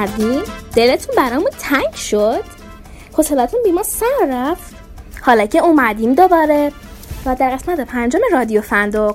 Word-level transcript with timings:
کردیم 0.00 0.42
دلتون 0.76 1.14
برامون 1.16 1.50
تنگ 1.58 1.94
شد؟ 1.94 2.44
حوصلتون 3.12 3.60
بیما 3.64 3.82
سر 3.82 4.06
رفت؟ 4.28 4.74
حالا 5.22 5.46
که 5.46 5.58
اومدیم 5.58 6.14
دوباره. 6.14 6.72
و 7.26 7.34
در 7.34 7.50
قسمت 7.50 7.80
پنجم 7.80 8.18
رادیو 8.32 8.60
فندق. 8.62 9.14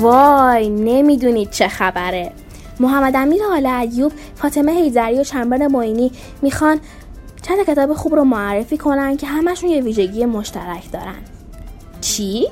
وای 0.00 0.68
نمی‌دونید 0.68 1.50
چه 1.50 1.68
خبره. 1.68 2.32
محمد 2.80 3.16
امیر 3.16 3.42
حال 3.44 3.66
ایوب 3.66 4.12
فاطمه 4.36 4.72
هیدری 4.72 5.20
و 5.20 5.24
چنبر 5.24 5.66
معینی 5.66 6.12
می‌خوان 6.42 6.80
چند 7.42 7.66
کتاب 7.66 7.94
خوب 7.94 8.14
رو 8.14 8.24
معرفی 8.24 8.78
کنن 8.78 9.16
که 9.16 9.26
همشون 9.26 9.70
یه 9.70 9.80
ویژگی 9.80 10.24
مشترک 10.24 10.92
دارن. 10.92 11.22
چی؟ 12.00 12.48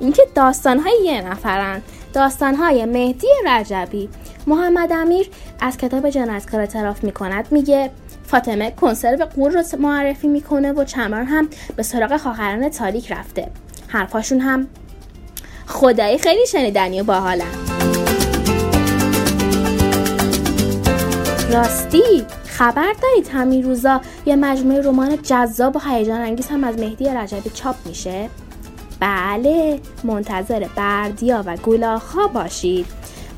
اینکه 0.00 0.22
داستانهای 0.34 0.98
یه 1.04 1.22
نفرن. 1.22 1.82
داستانهای 2.12 2.84
مهدی 2.84 3.26
رجبی. 3.46 4.08
محمد 4.46 4.92
امیر 4.92 5.30
از 5.60 5.76
کتاب 5.76 6.10
جنایتکار 6.10 6.60
اعتراف 6.60 7.04
می‌کند 7.04 7.46
میگه 7.50 7.90
فاطمه 8.26 8.70
کنسرو 8.70 9.24
قول 9.24 9.52
رو 9.52 9.62
معرفی 9.78 10.28
می‌کنه 10.28 10.72
و 10.72 10.84
چمر 10.84 11.22
هم 11.22 11.48
به 11.76 11.82
سراغ 11.82 12.16
خواهران 12.16 12.68
تاریک 12.68 13.12
رفته. 13.12 13.50
حرفاشون 13.88 14.40
هم 14.40 14.68
خدایی 15.66 16.18
خیلی 16.18 16.46
شنیدنی 16.46 17.00
و 17.00 17.04
باحالن. 17.04 17.44
راستی 21.52 22.24
خبر 22.46 22.92
دارید 23.02 23.28
همین 23.32 23.62
روزا 23.62 24.00
یه 24.26 24.36
مجموعه 24.36 24.82
رمان 24.82 25.22
جذاب 25.22 25.76
و 25.76 25.78
هیجان 25.78 26.20
انگیز 26.20 26.48
هم 26.48 26.64
از 26.64 26.78
مهدی 26.78 27.08
رجبی 27.08 27.50
چاپ 27.50 27.76
میشه؟ 27.86 28.28
بله 29.00 29.80
منتظر 30.04 30.66
بردیا 30.76 31.42
و 31.46 31.56
گولاخا 31.56 32.26
باشید. 32.26 32.86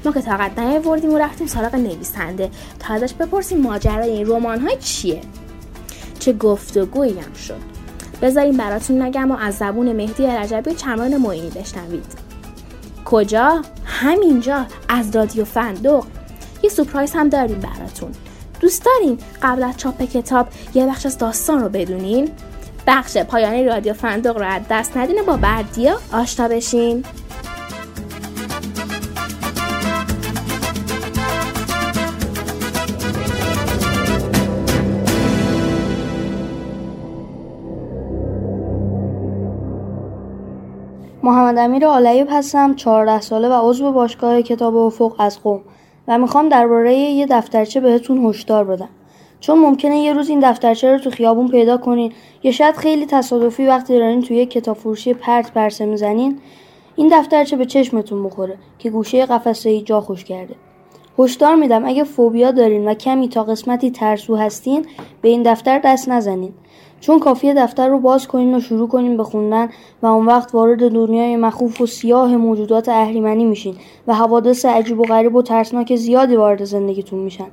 ما 0.04 0.12
که 0.12 0.20
طاقت 0.20 0.58
نیاوردیم 0.58 1.12
و 1.12 1.18
رفتیم 1.18 1.46
سراغ 1.46 1.74
نویسنده. 1.74 2.50
تا 2.78 2.94
ازش 2.94 3.14
بپرسیم 3.14 3.60
ماجرای 3.60 4.10
این 4.10 4.26
رمان 4.26 4.60
های 4.60 4.76
چیه؟ 4.76 5.20
چه 6.18 6.32
گفتگویی 6.32 7.18
هم 7.20 7.32
شد. 7.32 7.60
بذاریم 8.22 8.56
براتون 8.56 9.02
نگم 9.02 9.30
و 9.30 9.36
از 9.36 9.56
زبون 9.56 9.92
مهدی 9.92 10.26
رجبی 10.26 10.74
چمران 10.74 11.16
معینی 11.16 11.50
بشنوید. 11.50 12.06
کجا؟ 13.04 13.62
همینجا 13.84 14.66
از 14.88 15.16
رادیو 15.16 15.44
فندق. 15.44 16.04
یه 16.62 16.70
سپرایز 16.70 17.12
هم 17.12 17.28
داریم 17.28 17.58
براتون. 17.58 18.10
دوست 18.60 18.84
دارین 18.84 19.18
قبل 19.42 19.62
از 19.62 19.76
چاپ 19.76 20.02
کتاب 20.02 20.48
یه 20.74 20.86
بخش 20.86 21.06
از 21.06 21.18
داستان 21.18 21.62
رو 21.62 21.68
بدونین؟ 21.68 22.30
بخش 22.86 23.16
پایانی 23.16 23.64
رادیو 23.64 23.92
فندق 23.92 24.38
رو 24.38 24.46
از 24.46 24.62
دست 24.70 24.96
ندین 24.96 25.22
با 25.26 25.36
بردیا 25.36 25.98
آشنا 26.12 26.48
بشین. 26.48 27.04
محمد 41.24 41.58
امیر 41.58 41.86
آلیب 41.86 42.26
هستم 42.30 42.74
14 42.74 43.20
ساله 43.20 43.48
و 43.48 43.68
عضو 43.70 43.92
باشگاه 43.92 44.42
کتاب 44.42 44.76
افق 44.76 45.14
از 45.18 45.42
قوم 45.42 45.60
و 46.08 46.18
می‌خوام 46.18 46.48
درباره 46.48 46.94
یه 46.94 47.26
دفترچه 47.30 47.80
بهتون 47.80 48.26
هشدار 48.26 48.64
بدم. 48.64 48.88
چون 49.42 49.58
ممکنه 49.58 49.98
یه 49.98 50.12
روز 50.12 50.28
این 50.28 50.50
دفترچه 50.50 50.92
رو 50.92 50.98
تو 50.98 51.10
خیابون 51.10 51.48
پیدا 51.48 51.76
کنین. 51.76 52.12
یا 52.42 52.52
شاید 52.52 52.74
خیلی 52.74 53.06
تصادفی 53.06 53.66
وقتی 53.66 53.98
دارین 53.98 54.22
توی 54.22 54.36
یک 54.36 54.50
کتاب 54.50 54.76
فروشی 54.76 55.14
پرت 55.14 55.52
پرسه 55.52 55.86
می‌زنین. 55.86 56.38
این 56.96 57.08
دفترچه 57.12 57.56
به 57.56 57.66
چشمتون 57.66 58.24
بخوره 58.24 58.58
که 58.78 58.90
گوشه 58.90 59.26
قفسه 59.26 59.70
ای 59.70 59.82
جا 59.82 60.00
خوش 60.00 60.24
کرده. 60.24 60.54
هشدار 61.18 61.54
میدم 61.54 61.84
اگه 61.84 62.04
فوبیا 62.04 62.50
دارین 62.50 62.88
و 62.88 62.94
کمی 62.94 63.28
تا 63.28 63.42
قسمتی 63.42 63.90
ترسو 63.90 64.36
هستین 64.36 64.86
به 65.22 65.28
این 65.28 65.42
دفتر 65.42 65.78
دست 65.84 66.08
نزنین. 66.08 66.52
چون 67.00 67.18
کافیه 67.18 67.54
دفتر 67.54 67.88
رو 67.88 67.98
باز 67.98 68.28
کنین 68.28 68.54
و 68.54 68.60
شروع 68.60 68.88
کنین 68.88 69.16
به 69.16 69.24
خوندن 69.24 69.68
و 70.02 70.06
اون 70.06 70.26
وقت 70.26 70.54
وارد 70.54 70.92
دنیای 70.92 71.36
مخوف 71.36 71.80
و 71.80 71.86
سیاه 71.86 72.36
موجودات 72.36 72.88
اهریمنی 72.88 73.44
میشین 73.44 73.74
و 74.06 74.14
حوادث 74.14 74.64
عجیب 74.64 75.00
و 75.00 75.02
غریب 75.02 75.34
و 75.34 75.42
ترسناک 75.42 75.96
زیادی 75.96 76.36
وارد 76.36 76.64
زندگیتون 76.64 77.18
میشن. 77.18 77.46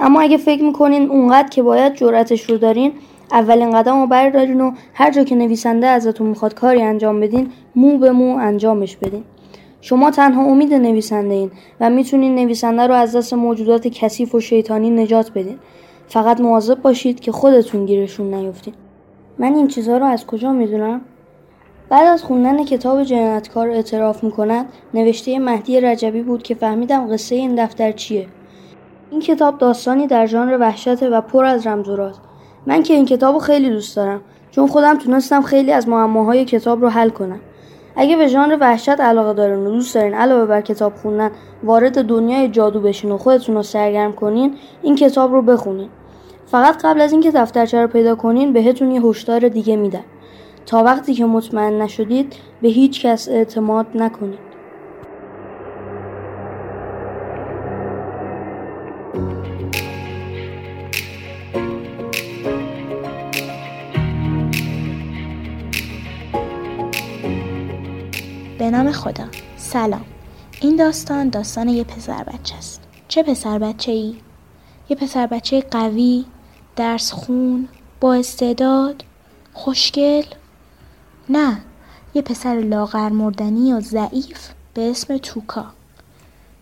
اما 0.00 0.20
اگه 0.20 0.36
فکر 0.36 0.62
می‌کنین 0.62 1.10
اونقدر 1.10 1.48
که 1.48 1.62
باید 1.62 1.94
جرأتش 1.94 2.50
رو 2.50 2.58
دارین 2.58 2.92
اولین 3.32 3.70
قدم 3.70 4.00
رو 4.00 4.06
بردارین 4.06 4.60
و 4.60 4.72
هر 4.94 5.10
جا 5.10 5.24
که 5.24 5.34
نویسنده 5.34 5.86
ازتون 5.86 6.26
می‌خواد 6.26 6.54
کاری 6.54 6.82
انجام 6.82 7.20
بدین 7.20 7.50
مو 7.76 7.98
به 7.98 8.10
مو 8.10 8.36
انجامش 8.36 8.96
بدین. 8.96 9.24
شما 9.80 10.10
تنها 10.10 10.44
امید 10.44 10.74
نویسنده 10.74 11.34
این 11.34 11.50
و 11.80 11.90
می‌تونین 11.90 12.34
نویسنده 12.34 12.86
رو 12.86 12.94
از 12.94 13.16
دست 13.16 13.34
موجودات 13.34 13.88
کثیف 13.88 14.34
و 14.34 14.40
شیطانی 14.40 14.90
نجات 14.90 15.32
بدین. 15.32 15.58
فقط 16.08 16.40
مواظب 16.40 16.82
باشید 16.82 17.20
که 17.20 17.32
خودتون 17.32 17.86
گیرشون 17.86 18.34
نیفتین. 18.34 18.74
من 19.38 19.54
این 19.54 19.68
چیزها 19.68 19.96
رو 19.96 20.06
از 20.06 20.26
کجا 20.26 20.52
می‌دونم؟ 20.52 21.00
بعد 21.88 22.06
از 22.06 22.22
خوندن 22.22 22.64
کتاب 22.64 23.02
جنایتکار 23.02 23.70
اعتراف 23.70 24.24
می‌کند 24.24 24.66
نوشته 24.94 25.38
مهدی 25.38 25.80
رجبی 25.80 26.22
بود 26.22 26.42
که 26.42 26.54
فهمیدم 26.54 27.12
قصه 27.12 27.34
این 27.34 27.54
دفتر 27.54 27.92
چیه. 27.92 28.26
این 29.10 29.20
کتاب 29.20 29.58
داستانی 29.58 30.06
در 30.06 30.26
ژانر 30.26 30.58
وحشت 30.60 31.02
و 31.02 31.20
پر 31.20 31.44
از 31.44 31.66
رمز 31.66 31.88
و 31.88 31.96
راز 31.96 32.14
من 32.66 32.82
که 32.82 32.94
این 32.94 33.04
کتاب 33.04 33.34
رو 33.34 33.40
خیلی 33.40 33.70
دوست 33.70 33.96
دارم 33.96 34.20
چون 34.50 34.66
خودم 34.66 34.98
تونستم 34.98 35.42
خیلی 35.42 35.72
از 35.72 35.88
معماهای 35.88 36.44
کتاب 36.44 36.82
رو 36.82 36.88
حل 36.88 37.08
کنم. 37.08 37.40
اگه 37.96 38.16
به 38.16 38.26
ژانر 38.26 38.56
وحشت 38.60 39.00
علاقه 39.00 39.32
دارین 39.32 39.66
و 39.66 39.70
دوست 39.70 39.94
دارین 39.94 40.14
علاوه 40.14 40.46
بر 40.46 40.60
کتاب 40.60 40.94
خوندن 40.94 41.30
وارد 41.62 42.02
دنیای 42.02 42.48
جادو 42.48 42.80
بشین 42.80 43.10
و 43.10 43.18
خودتون 43.18 43.54
رو 43.54 43.62
سرگرم 43.62 44.12
کنین 44.12 44.54
این 44.82 44.96
کتاب 44.96 45.32
رو 45.32 45.42
بخونین. 45.42 45.88
فقط 46.46 46.84
قبل 46.84 47.00
از 47.00 47.12
اینکه 47.12 47.30
دفترچه 47.30 47.82
رو 47.82 47.88
پیدا 47.88 48.14
کنین 48.14 48.52
بهتون 48.52 48.90
یه 48.90 49.02
هشدار 49.02 49.48
دیگه 49.48 49.76
میدم. 49.76 50.04
تا 50.66 50.82
وقتی 50.82 51.14
که 51.14 51.24
مطمئن 51.24 51.82
نشدید 51.82 52.36
به 52.62 52.68
هیچ 52.68 53.06
کس 53.06 53.28
اعتماد 53.28 53.86
نکنید 53.94 54.49
سلام. 69.72 70.04
این 70.60 70.76
داستان 70.76 71.28
داستان 71.28 71.68
یه 71.68 71.84
پسر 71.84 72.24
بچه 72.24 72.56
است. 72.56 72.80
چه 73.08 73.22
پسر 73.22 73.58
بچه 73.58 73.92
ای؟ 73.92 74.16
یه 74.88 74.96
پسر 74.96 75.26
بچه 75.26 75.60
قوی 75.60 76.24
درس 76.76 77.12
خون 77.12 77.68
با 78.00 78.14
استعداد 78.14 79.04
خوشگل. 79.52 80.22
نه 81.28 81.60
یه 82.14 82.22
پسر 82.22 82.54
لاغر 82.54 83.08
مردنی 83.08 83.72
و 83.72 83.80
ضعیف 83.80 84.48
به 84.74 84.90
اسم 84.90 85.18
توکا. 85.18 85.66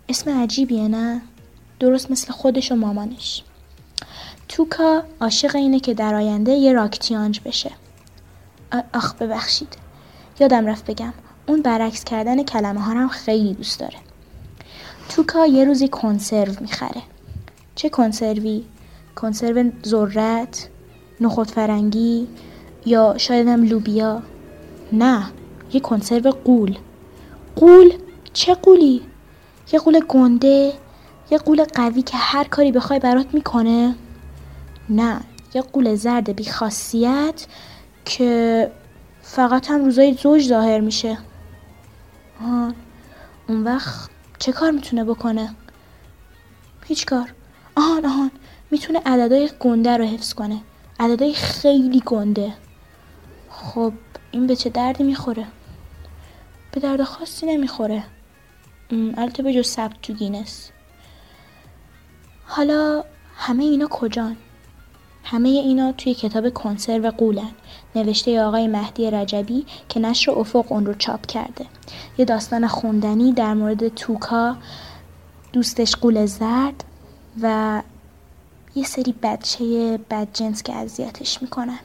اسم 0.08 0.42
عجیبیه 0.42 0.88
نه؟ 0.88 1.22
درست 1.80 2.10
مثل 2.10 2.32
خودش 2.32 2.72
و 2.72 2.74
مامانش. 2.74 3.42
توکا 4.48 5.02
عاشق 5.20 5.56
اینه 5.56 5.80
که 5.80 5.94
در 5.94 6.14
آینده 6.14 6.52
یه 6.52 6.72
راکتیانج 6.72 7.40
بشه. 7.44 7.70
آخ 8.94 9.14
ببخشید. 9.14 9.76
یادم 10.40 10.66
رفت 10.66 10.90
بگم. 10.90 11.12
اون 11.48 11.62
برعکس 11.62 12.04
کردن 12.04 12.42
کلمه 12.42 12.80
ها 12.80 12.92
هم 12.92 13.08
خیلی 13.08 13.54
دوست 13.54 13.80
داره. 13.80 13.98
توکا 15.08 15.46
یه 15.46 15.64
روزی 15.64 15.88
کنسرو 15.88 16.52
می‌خره. 16.60 17.02
چه 17.74 17.88
کنسروی؟ 17.88 18.64
کنسرو 19.16 19.70
ذرت 19.86 20.68
نخود 21.20 21.50
فرنگی 21.50 22.28
یا 22.86 23.14
شاید 23.18 23.48
هم 23.48 23.64
لوبیا. 23.64 24.22
نه 24.92 25.24
یه 25.72 25.80
کنسرو 25.80 26.30
قول. 26.30 26.78
قول 27.56 27.92
چه 28.32 28.54
قولی؟ 28.54 29.02
یه 29.72 29.80
قول 29.80 30.00
گنده 30.08 30.72
یه 31.30 31.38
قول 31.38 31.64
قوی 31.64 32.02
که 32.02 32.16
هر 32.16 32.44
کاری 32.44 32.72
بخوای 32.72 32.98
برات 32.98 33.34
می‌کنه. 33.34 33.94
نه 34.88 35.20
یه 35.54 35.62
قول 35.62 35.94
زرد 35.94 36.36
بی 36.36 36.44
خاصیت 36.44 37.46
که 38.04 38.70
فقط 39.22 39.70
هم 39.70 39.84
روزای 39.84 40.14
زوج 40.14 40.48
ظاهر 40.48 40.80
میشه. 40.80 41.18
آه. 42.42 42.74
اون 43.48 43.64
وقت 43.64 44.10
چه 44.38 44.52
کار 44.52 44.70
می‌تونه 44.70 45.04
بکنه؟ 45.04 45.54
هیچ 46.86 47.06
کار. 47.06 47.34
آهان 47.76 48.06
آهان. 48.06 48.30
می‌تونه 48.70 49.00
عددهای 49.06 49.50
گنده 49.60 49.96
رو 49.96 50.04
حفظ 50.04 50.32
کنه. 50.32 50.60
عددهای 51.00 51.34
خیلی 51.34 52.02
گنده. 52.06 52.54
خب 53.50 53.92
این 54.30 54.46
به 54.46 54.56
چه 54.56 54.70
دردی 54.70 55.04
می‌خوره؟ 55.04 55.46
به 56.72 56.80
درد 56.80 57.02
خاصی 57.02 57.46
نمی‌خوره. 57.46 58.04
البته 58.90 59.42
به 59.42 59.52
جز 59.52 59.66
ثبت 59.66 60.02
تو 60.02 60.12
گینس. 60.12 60.70
حالا 62.46 63.04
همه 63.36 63.64
اینا 63.64 63.86
کجان؟ 63.86 64.36
همه 65.24 65.48
اینا 65.48 65.92
توی 65.92 66.14
کتاب 66.14 66.48
کنسرو 66.48 67.10
قولن. 67.10 67.50
نوشته 67.94 68.42
آقای 68.42 68.66
مهدی 68.66 69.10
رجبی 69.10 69.66
که 69.88 70.00
نشر 70.00 70.30
افق 70.30 70.72
اون 70.72 70.86
رو 70.86 70.94
چاپ 70.94 71.26
کرده. 71.26 71.66
یه 72.18 72.24
داستان 72.24 72.66
خوندنی 72.66 73.32
در 73.32 73.54
مورد 73.54 73.88
توکا 73.88 74.56
دوستش 75.52 75.96
قول 75.96 76.26
زرد 76.26 76.84
و 77.42 77.82
یه 78.74 78.84
سری 78.84 79.14
بچه 79.22 79.98
بدجنس 80.10 80.62
که 80.62 80.74
اذیتش 80.74 81.42
می‌کنن. 81.42 81.78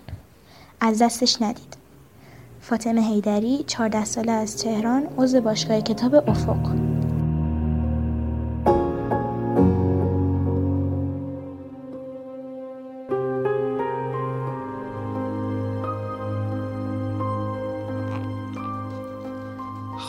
از 0.80 1.02
دستش 1.02 1.42
ندید. 1.42 1.78
فاطمه 2.62 3.02
هیدری 3.02 3.64
14 3.68 4.06
ساله 4.06 4.32
از 4.32 4.58
تهران 4.58 5.08
عضو 5.18 5.42
باشگاه 5.42 5.82
کتاب 5.82 6.30
افق. 6.30 6.93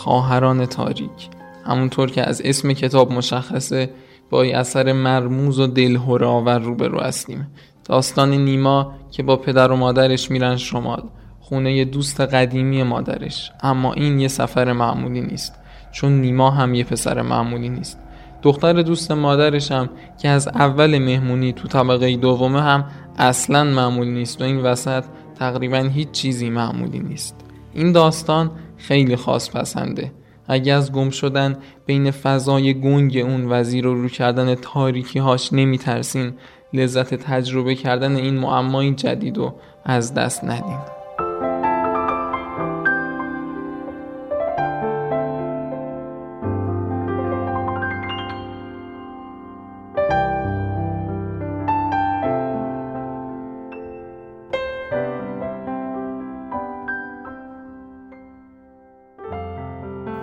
خواهران 0.05 0.67
تاریک. 0.67 1.29
همونطور 1.67 2.11
که 2.11 2.29
از 2.29 2.43
اسم 2.45 2.73
کتاب 2.73 3.12
مشخصه 3.12 3.91
با 4.31 4.43
اثر 4.43 4.93
مرموز 4.93 5.61
و 5.61 5.67
دلهوره 5.67 6.27
آور 6.27 6.59
روبرو 6.59 7.01
هستیم. 7.01 7.47
داستان 7.85 8.31
نیما 8.31 8.93
که 9.11 9.23
با 9.23 9.37
پدر 9.37 9.73
و 9.73 9.77
مادرش 9.77 10.31
میرن 10.31 10.56
شمال. 10.56 11.03
خونه 11.41 11.85
دوست 11.85 12.21
قدیمی 12.21 12.83
مادرش. 12.83 13.53
اما 13.62 13.93
این 13.93 14.21
یه 14.21 14.29
سفر 14.29 14.73
معمولی 14.73 15.21
نیست. 15.21 15.55
چون 15.93 16.12
نیما 16.12 16.51
هم 16.51 16.75
یه 16.75 16.85
پسر 16.85 17.23
معمولی 17.23 17.69
نیست. 17.69 17.99
دختر 18.43 18.83
دوست 18.83 19.12
مادرش 19.12 19.73
هم 19.73 19.89
که 20.23 20.29
از 20.29 20.49
اول 20.49 20.99
مهمونی 20.99 21.53
تو 21.53 21.69
طبقه 21.69 22.17
دومه 22.17 22.62
هم 22.62 22.85
اصلا 23.19 23.65
معمولی 23.65 24.11
نیست 24.11 24.41
و 24.41 24.45
این 24.45 24.61
وسط 24.61 25.05
تقریبا 25.39 25.79
هیچ 25.79 26.11
چیزی 26.11 26.51
معمولی 26.51 26.99
نیست. 26.99 27.44
این 27.75 27.93
داستان 27.93 28.50
خیلی 28.76 29.17
خاص 29.17 29.50
پسنده 29.50 30.12
اگه 30.49 30.73
از 30.73 30.93
گم 30.93 31.11
شدن 31.11 31.56
بین 31.87 32.11
فضای 32.11 32.81
گنگ 32.81 33.17
اون 33.17 33.53
وزیر 33.53 33.87
و 33.87 33.94
رو 33.94 34.09
کردن 34.09 34.55
تاریکی 34.55 35.19
هاش 35.19 35.53
نمی 35.53 35.79
ترسین 35.79 36.32
لذت 36.73 37.15
تجربه 37.15 37.75
کردن 37.75 38.17
این 38.17 38.35
معمای 38.38 38.94
جدید 38.94 39.38
و 39.38 39.55
از 39.85 40.15
دست 40.15 40.44
ندین 40.44 40.94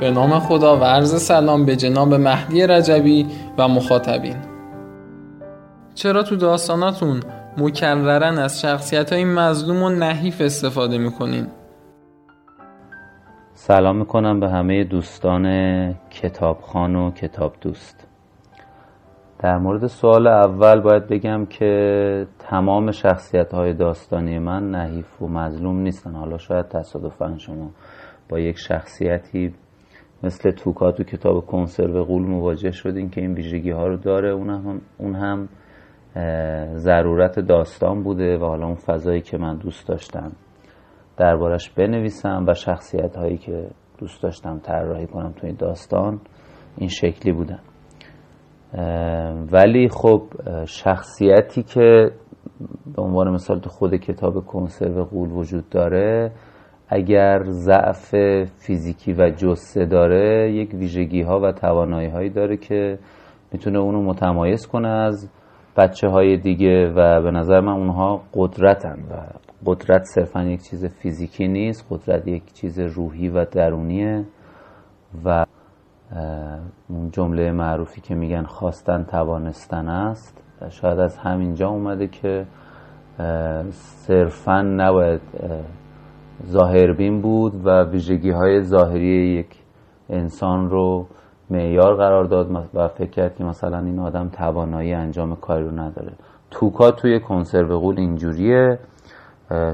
به 0.01 0.11
نام 0.11 0.39
خدا 0.39 0.77
و 0.77 0.83
عرض 0.83 1.21
سلام 1.21 1.65
به 1.65 1.75
جناب 1.75 2.13
مهدی 2.13 2.67
رجبی 2.67 3.27
و 3.57 3.67
مخاطبین. 3.67 4.35
چرا 5.95 6.23
تو 6.23 6.35
داستاناتون 6.35 7.19
مکررن 7.57 8.37
از 8.37 8.61
شخصیت 8.61 9.13
های 9.13 9.25
مظلوم 9.25 9.83
و 9.83 9.89
نحیف 9.89 10.41
استفاده 10.41 10.97
می‌کنین؟ 10.97 11.47
سلام 13.53 13.97
می‌کنم 13.97 14.39
به 14.39 14.49
همه 14.49 14.83
دوستان 14.83 15.45
کتابخان 16.09 16.95
و 16.95 17.11
کتاب 17.11 17.53
دوست 17.61 18.07
در 19.39 19.57
مورد 19.57 19.87
سوال 19.87 20.27
اول 20.27 20.79
باید 20.79 21.07
بگم 21.07 21.45
که 21.45 22.27
تمام 22.39 22.91
شخصیت 22.91 23.53
های 23.53 23.73
داستانی 23.73 24.39
من 24.39 24.71
نحیف 24.71 25.21
و 25.21 25.27
مظلوم 25.27 25.79
نیستن. 25.79 26.15
حالا 26.15 26.37
شاید 26.37 26.67
تصادفا 26.67 27.37
شما 27.37 27.69
با 28.29 28.39
یک 28.39 28.57
شخصیتی 28.57 29.53
مثل 30.23 30.51
توکا 30.51 30.91
تو 30.91 31.03
کتاب 31.03 31.45
کنسرو 31.45 32.03
قول 32.03 32.23
مواجه 32.23 32.71
شدین 32.71 33.09
که 33.09 33.21
این 33.21 33.33
ویژگی 33.33 33.71
ها 33.71 33.87
رو 33.87 33.97
داره. 33.97 34.29
اون 34.29 34.49
هم, 34.49 34.81
اون 34.97 35.15
هم 35.15 35.49
ضرورت 36.77 37.39
داستان 37.39 38.03
بوده 38.03 38.37
و 38.37 38.45
حالا 38.45 38.65
اون 38.65 38.75
فضایی 38.75 39.21
که 39.21 39.37
من 39.37 39.57
دوست 39.57 39.87
داشتم 39.87 40.31
دربارش 41.17 41.69
بنویسم 41.69 42.45
و 42.47 42.53
شخصیت 42.53 43.15
هایی 43.15 43.37
که 43.37 43.67
دوست 43.97 44.23
داشتم 44.23 44.59
طراحی 44.59 45.07
کنم 45.07 45.31
تو 45.31 45.47
این 45.47 45.55
داستان 45.59 46.19
این 46.77 46.89
شکلی 46.89 47.33
بودن. 47.33 47.59
ولی 49.51 49.89
خب 49.89 50.21
شخصیتی 50.65 51.63
که 51.63 52.11
به 52.95 53.01
عنوان 53.01 53.29
مثال 53.33 53.59
تو 53.59 53.69
خود 53.69 53.95
کتاب 53.95 54.45
کنسرو 54.45 55.05
قول 55.05 55.31
وجود 55.31 55.69
داره 55.69 56.31
اگر 56.93 57.43
ضعف 57.43 58.15
فیزیکی 58.57 59.13
و 59.13 59.29
جسه 59.29 59.85
داره 59.85 60.51
یک 60.51 60.73
ویژگی 60.73 61.21
ها 61.21 61.39
و 61.39 61.51
توانایی 61.51 62.09
هایی 62.09 62.29
داره 62.29 62.57
که 62.57 62.99
می‌تونه 63.51 63.79
اونو 63.79 64.01
متمایز 64.01 64.67
کنه 64.67 64.87
از 64.87 65.29
بچه 65.77 66.07
های 66.07 66.37
دیگه 66.37 66.93
و 66.95 67.21
به 67.21 67.31
نظر 67.31 67.59
من 67.59 67.73
اونها 67.73 68.21
قدرتن 68.33 68.99
و 69.11 69.15
قدرت 69.65 70.03
صرفا 70.03 70.43
یک 70.43 70.61
چیز 70.69 70.85
فیزیکی 70.85 71.47
نیست 71.47 71.87
قدرت 71.89 72.27
یک 72.27 72.53
چیز 72.53 72.79
روحی 72.79 73.29
و 73.29 73.45
درونیه 73.45 74.25
و 75.25 75.45
اون 76.89 77.11
جمله 77.11 77.51
معروفی 77.51 78.01
که 78.01 78.15
میگن 78.15 78.43
خواستن 78.43 79.03
توانستن 79.03 79.87
است. 79.89 80.43
شاید 80.69 80.99
از 80.99 81.17
همینجا 81.17 81.69
اومده 81.69 82.07
که 82.07 82.45
صرفا 83.71 84.61
نباید 84.61 85.21
ظاهربین 86.47 87.21
بود 87.21 87.65
و 87.65 87.83
ویژگی 87.83 88.31
های 88.31 88.61
ظاهری 88.61 89.39
یک 89.39 89.47
انسان 90.09 90.69
رو 90.69 91.07
معیار 91.49 91.95
قرار 91.95 92.23
داد 92.23 92.51
و 92.73 92.87
فکر 92.87 93.09
کرد 93.09 93.35
که 93.35 93.43
مثلا 93.43 93.79
این 93.79 93.99
آدم 93.99 94.29
توانایی 94.29 94.93
انجام 94.93 95.35
کاری 95.35 95.63
رو 95.63 95.71
نداره 95.71 96.13
توکا 96.51 96.91
توی 96.91 97.19
کنسرو 97.19 97.79
قول 97.79 97.99
اینجوریه 97.99 98.79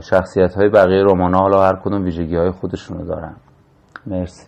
شخصیت 0.01 0.55
های 0.55 0.69
بقیه 0.69 1.03
رمان 1.03 1.35
حالا 1.35 1.63
هر 1.63 1.75
کدوم 1.83 2.03
ویژگی 2.03 2.35
های 2.35 2.51
خودشونو 2.51 3.05
دارن 3.05 3.35
مرسی 4.07 4.47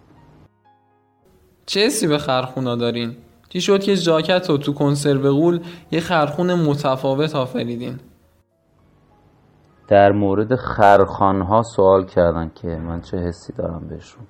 چه 1.65 1.79
حسی 1.79 2.07
به 2.07 2.17
خرخونا 2.17 2.75
دارین؟ 2.75 3.15
چی 3.49 3.61
شد 3.61 3.83
که 3.83 3.95
جاکت 3.95 4.49
رو 4.49 4.57
تو 4.57 4.73
کنسرو 4.73 5.35
قول 5.35 5.59
یه 5.91 5.99
خرخون 5.99 6.53
متفاوت 6.53 7.35
آفریدین؟ 7.35 7.99
در 9.89 10.11
مورد 10.11 10.55
خرخان 10.55 11.41
ها 11.41 11.61
سوال 11.61 12.05
کردن 12.05 12.51
که 12.55 12.67
من 12.67 13.01
چه 13.01 13.17
حسی 13.17 13.53
دارم 13.53 13.87
بهشون. 13.89 14.23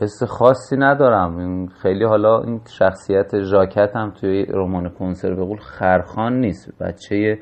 حس 0.00 0.22
خاصی 0.22 0.76
ندارم. 0.76 1.66
خیلی 1.66 2.04
حالا 2.04 2.42
این 2.42 2.60
شخصیت 2.78 3.40
ژاکت 3.42 3.90
هم 3.94 4.10
توی 4.10 4.46
رمان 4.48 4.88
کنسر 4.88 5.34
بقول 5.34 5.58
خرخان 5.58 6.40
نیست. 6.40 6.82
بچه 6.82 7.38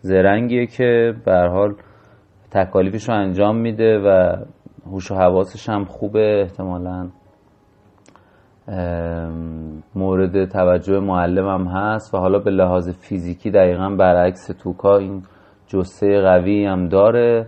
زرنگیه 0.00 0.66
که 0.66 1.14
به 1.24 1.48
حال 1.52 1.74
تکالیفش 2.50 3.08
رو 3.08 3.14
انجام 3.14 3.56
میده 3.56 3.98
و 3.98 4.36
هوش 4.86 5.10
و 5.10 5.14
حواسش 5.14 5.68
هم 5.68 5.84
خوبه. 5.84 6.40
احتمالا 6.42 7.08
مورد 9.94 10.44
توجه 10.48 11.00
معلم 11.00 11.48
هم 11.48 11.66
هست 11.66 12.14
و 12.14 12.18
حالا 12.18 12.38
به 12.38 12.50
لحاظ 12.50 12.90
فیزیکی 12.90 13.50
دقیقا 13.50 13.90
برعکس 13.90 14.46
توکا 14.46 14.96
این 14.96 15.22
جسه 15.68 16.20
قوی 16.20 16.64
هم 16.64 16.88
داره 16.88 17.46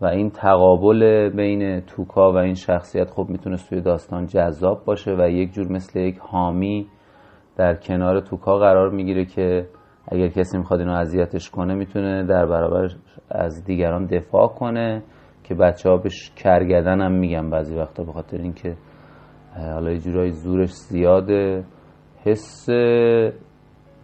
و 0.00 0.06
این 0.06 0.30
تقابل 0.30 1.28
بین 1.28 1.80
توکا 1.80 2.32
و 2.32 2.36
این 2.36 2.54
شخصیت 2.54 3.10
خب 3.10 3.26
می‌تونست 3.28 3.68
توی 3.68 3.80
داستان 3.80 4.26
جذاب 4.26 4.84
باشه 4.84 5.16
و 5.18 5.28
یک 5.28 5.52
جور 5.52 5.72
مثل 5.72 6.00
یک 6.00 6.18
حامی 6.18 6.86
در 7.56 7.74
کنار 7.74 8.20
توکا 8.20 8.58
قرار 8.58 8.90
می‌گیره 8.90 9.24
که 9.24 9.66
اگر 10.08 10.28
کسی 10.28 10.58
می‌خواد 10.58 10.80
اینو 10.80 10.92
اذیتش 10.92 11.50
کنه 11.50 11.74
می‌تونه 11.74 12.24
در 12.24 12.46
برابر 12.46 12.88
از 13.30 13.64
دیگران 13.64 14.06
دفاع 14.06 14.48
کنه 14.48 15.02
که 15.44 15.54
بچه 15.54 15.90
ها 15.90 15.96
بهش 15.96 16.30
کرگدن 16.36 17.00
هم 17.00 17.12
میگن 17.12 17.50
بعضی 17.50 17.76
وقتا 17.76 18.04
به 18.04 18.12
خاطر 18.12 18.36
اینکه 18.36 18.76
حالا 19.56 19.90
یه 19.90 19.98
جورایی 19.98 20.30
زورش 20.30 20.70
زیاده 20.70 21.64
حس 22.24 22.68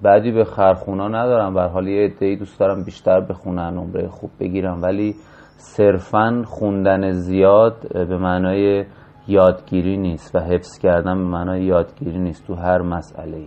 بعدی 0.04 0.32
به 0.32 0.44
خرخونا 0.44 1.08
ندارم. 1.08 1.54
بر 1.54 1.68
حال 1.68 1.88
یه 1.88 2.04
عده‌ای 2.04 2.36
دوست 2.36 2.60
دارم 2.60 2.84
بیشتر 2.84 3.20
بخونن 3.20 3.74
نمره 3.74 4.08
خوب 4.08 4.30
بگیرم. 4.40 4.82
ولی 4.82 5.14
صرفا 5.56 6.42
خوندن 6.46 7.10
زیاد 7.10 7.74
به 7.92 8.18
معنای 8.18 8.84
یادگیری 9.28 9.96
نیست 9.96 10.36
و 10.36 10.38
حفظ 10.38 10.78
کردن 10.78 11.14
به 11.14 11.24
معنای 11.24 11.64
یادگیری 11.64 12.18
نیست 12.18 12.46
تو 12.46 12.54
هر 12.54 12.82
مسئله. 12.82 13.46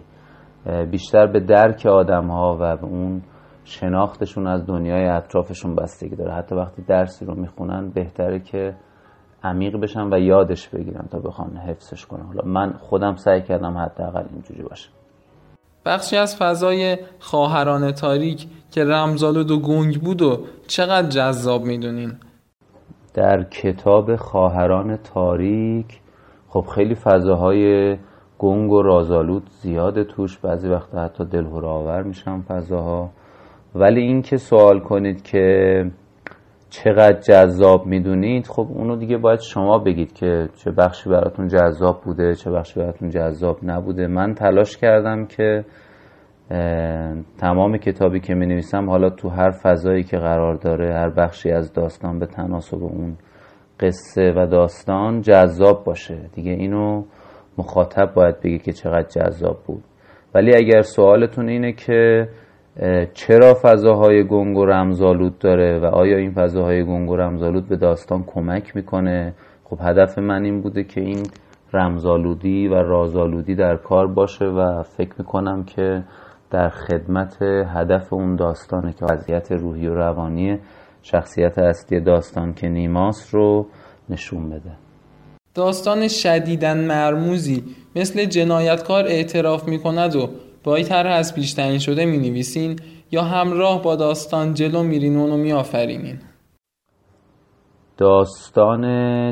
بیشتر 0.91 1.27
به 1.27 1.39
درک 1.39 1.85
آدم 1.85 2.27
ها 2.27 2.57
و 2.61 2.77
به 2.77 2.85
اون 2.85 3.21
شناختشون 3.63 4.47
از 4.47 4.67
دنیای 4.67 5.05
اطرافشون 5.07 5.75
بستگی 5.75 6.15
داره. 6.15 6.33
حتی 6.33 6.55
وقتی 6.55 6.81
درسی 6.81 7.25
رو 7.25 7.35
می‌خونن 7.35 7.89
بهتره 7.89 8.39
که 8.39 8.75
عمیق 9.43 9.81
بشن 9.81 10.13
و 10.13 10.17
یادش 10.19 10.69
بگیرن 10.69 11.07
تا 11.11 11.19
بخوان 11.19 11.57
حفظش 11.57 12.05
کنن. 12.05 12.23
حالا 12.23 12.41
من 12.45 12.73
خودم 12.73 13.15
سعی 13.15 13.41
کردم 13.41 13.77
حداقل 13.77 14.23
اینجوری 14.31 14.63
باشه 14.63 14.97
بخشی 15.88 16.17
از 16.17 16.36
فضای 16.36 16.98
خواهران 17.20 17.91
تاریک 17.91 18.48
که 18.72 18.84
رمزالود 18.84 19.51
و 19.51 19.60
گنگ 19.60 20.01
بود 20.01 20.22
و 20.22 20.39
چقدر 20.67 21.10
جذاب 21.10 21.65
می‌دونین. 21.65 22.13
در 23.13 23.44
کتاب 23.44 24.15
خواهران 24.15 24.98
تاریک 24.98 26.00
خب 26.48 26.65
خیلی 26.75 26.96
فضاهای 26.96 27.98
گنگ 28.39 28.72
و 28.72 28.82
رازالود 28.82 29.44
زیاد 29.62 30.03
توش 30.03 30.38
بعضی 30.38 30.67
وقتا 30.67 31.01
حتی 31.03 31.25
دلهور 31.25 31.65
آور 31.65 32.03
میشن 32.03 32.41
فضاها. 32.41 33.10
ولی 33.75 34.01
اینکه 34.01 34.38
سوال 34.38 34.79
کنید 34.79 35.24
که 35.24 35.86
چقدر 36.69 37.19
جذاب 37.19 37.86
می‌دونید 37.86 38.47
خب 38.47 38.67
اونو 38.69 38.95
دیگه 38.95 39.17
باید 39.17 39.39
شما 39.39 39.79
بگید 39.79 40.13
که 40.13 40.50
چه 40.63 40.71
بخشی 40.71 41.09
براتون 41.09 41.47
جذاب 41.47 42.01
بوده 42.01 42.36
چه 42.36 42.51
بخشی 42.51 42.79
براتون 42.79 43.09
جذاب 43.09 43.57
نبوده. 43.63 44.07
من 44.07 44.33
تلاش 44.33 44.77
کردم 44.77 45.25
که 45.25 45.65
تمام 47.38 47.77
کتابی 47.77 48.19
که 48.19 48.33
می 48.33 48.45
نویسم 48.45 48.89
حالا 48.89 49.09
تو 49.09 49.29
هر 49.29 49.51
فضایی 49.51 50.03
که 50.03 50.17
قرار 50.17 50.55
داره 50.55 50.93
هر 50.93 51.09
بخشی 51.09 51.51
از 51.51 51.74
داستان 51.74 52.19
به 52.19 52.25
تناسب 52.25 52.83
اون 52.83 53.17
قصه 53.79 54.33
و 54.36 54.47
داستان 54.47 55.21
جذاب 55.21 55.83
باشه. 55.83 56.17
دیگه 56.33 56.51
اینو 56.51 57.03
مخاطب 57.57 58.13
باید 58.13 58.39
بگه 58.39 58.57
که 58.57 58.71
چقدر 58.71 59.07
جذاب 59.07 59.57
بود. 59.67 59.83
ولی 60.36 60.55
اگر 60.55 60.81
سوالتون 60.81 61.50
اینه 61.50 61.71
که 61.71 62.27
چرا 63.13 63.57
فضاهای 63.62 64.24
گنگ 64.24 64.57
و 64.57 64.65
رمزالود 64.65 65.39
داره 65.39 65.79
و 65.79 65.86
آیا 65.86 66.17
این 66.17 66.31
فضاهای 66.31 66.84
گنگ 66.84 67.10
و 67.10 67.15
رمزالود 67.15 67.69
به 67.69 67.77
داستان 67.77 68.24
کمک 68.27 68.75
می‌کنه؟ 68.75 69.34
خب 69.63 69.77
هدف 69.81 70.17
من 70.17 70.43
این 70.43 70.62
بوده 70.62 70.84
که 70.84 71.01
این 71.01 71.24
رمزالودی 71.74 72.67
و 72.67 72.74
رازالودی 72.74 73.55
در 73.55 73.75
کار 73.75 74.07
باشه 74.07 74.46
و 74.46 74.84
فکر 74.84 75.13
می‌کنم 75.17 75.63
که 75.63 76.03
در 76.51 76.69
خدمت 76.69 77.38
هدف 77.75 78.13
اون 78.13 78.36
داستانه 78.36 78.93
که 78.93 79.05
وضعیت 79.05 79.51
روحی 79.51 79.88
و 79.88 79.93
روانی 79.93 80.60
شخصیت 81.01 81.57
اصلی 81.57 82.00
داستان 82.00 82.53
که 82.53 82.69
نیماس 82.69 83.36
رو 83.36 83.67
نشون 84.10 84.50
بده. 84.50 84.72
داستان 85.55 86.07
شدیدن 86.07 86.86
مرموزی 86.86 87.63
مثل 87.96 88.25
جنایتکار 88.25 89.03
اعتراف 89.07 89.67
می‌کند 89.67 90.15
و 90.15 90.29
این 90.75 90.86
طرح 90.86 91.15
از 91.15 91.36
پیش 91.36 91.53
تعیین 91.53 91.79
شده 91.79 92.05
می 92.05 92.17
نویسین 92.17 92.79
یا 93.12 93.21
همراه 93.21 93.81
با 93.83 93.95
داستان 93.95 94.53
جلو 94.53 94.83
میرین 94.83 95.17
و 95.17 95.19
اونو 95.19 95.38
میآفرینین. 95.38 96.19
داستان 97.97 98.83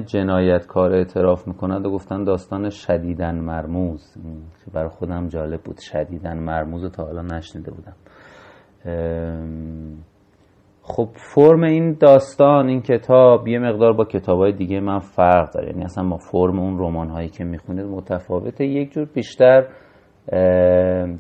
جنایتکار 0.06 0.94
اعتراف 0.94 1.48
می‌کند 1.48 1.86
و 1.86 1.92
گفتن 1.92 2.24
داستان 2.24 2.70
شدیدن 2.70 3.36
مرموز. 3.36 4.14
که 4.66 4.72
برای 4.74 4.90
خودم 4.90 5.28
جالب 5.28 5.62
بود. 5.62 5.78
شدیدن 5.80 6.38
مرموز 6.38 6.92
تا 6.92 7.04
حالا 7.04 7.22
نشنیده 7.22 7.72
بودم. 7.72 7.96
خب 10.82 11.08
فرم 11.16 11.64
این 11.64 11.98
داستان 12.00 12.68
این 12.68 12.82
کتاب 12.82 13.48
یه 13.48 13.60
مقدار 13.60 13.94
با 13.94 14.06
کتاب 14.06 14.40
های 14.40 14.52
دیگه 14.52 14.80
من 14.80 15.00
فرق 15.00 15.54
داره. 15.54 15.68
یعنی 15.68 15.84
اصلا 15.84 16.10
با 16.10 16.18
فرم 16.18 16.60
اون 16.60 16.80
رمان 16.80 17.10
هایی 17.10 17.30
که 17.30 17.44
می‌خونید 17.44 17.86
متفاوته. 17.86 18.66
یک 18.66 18.92
جور 18.92 19.06
بیشتر 19.06 19.68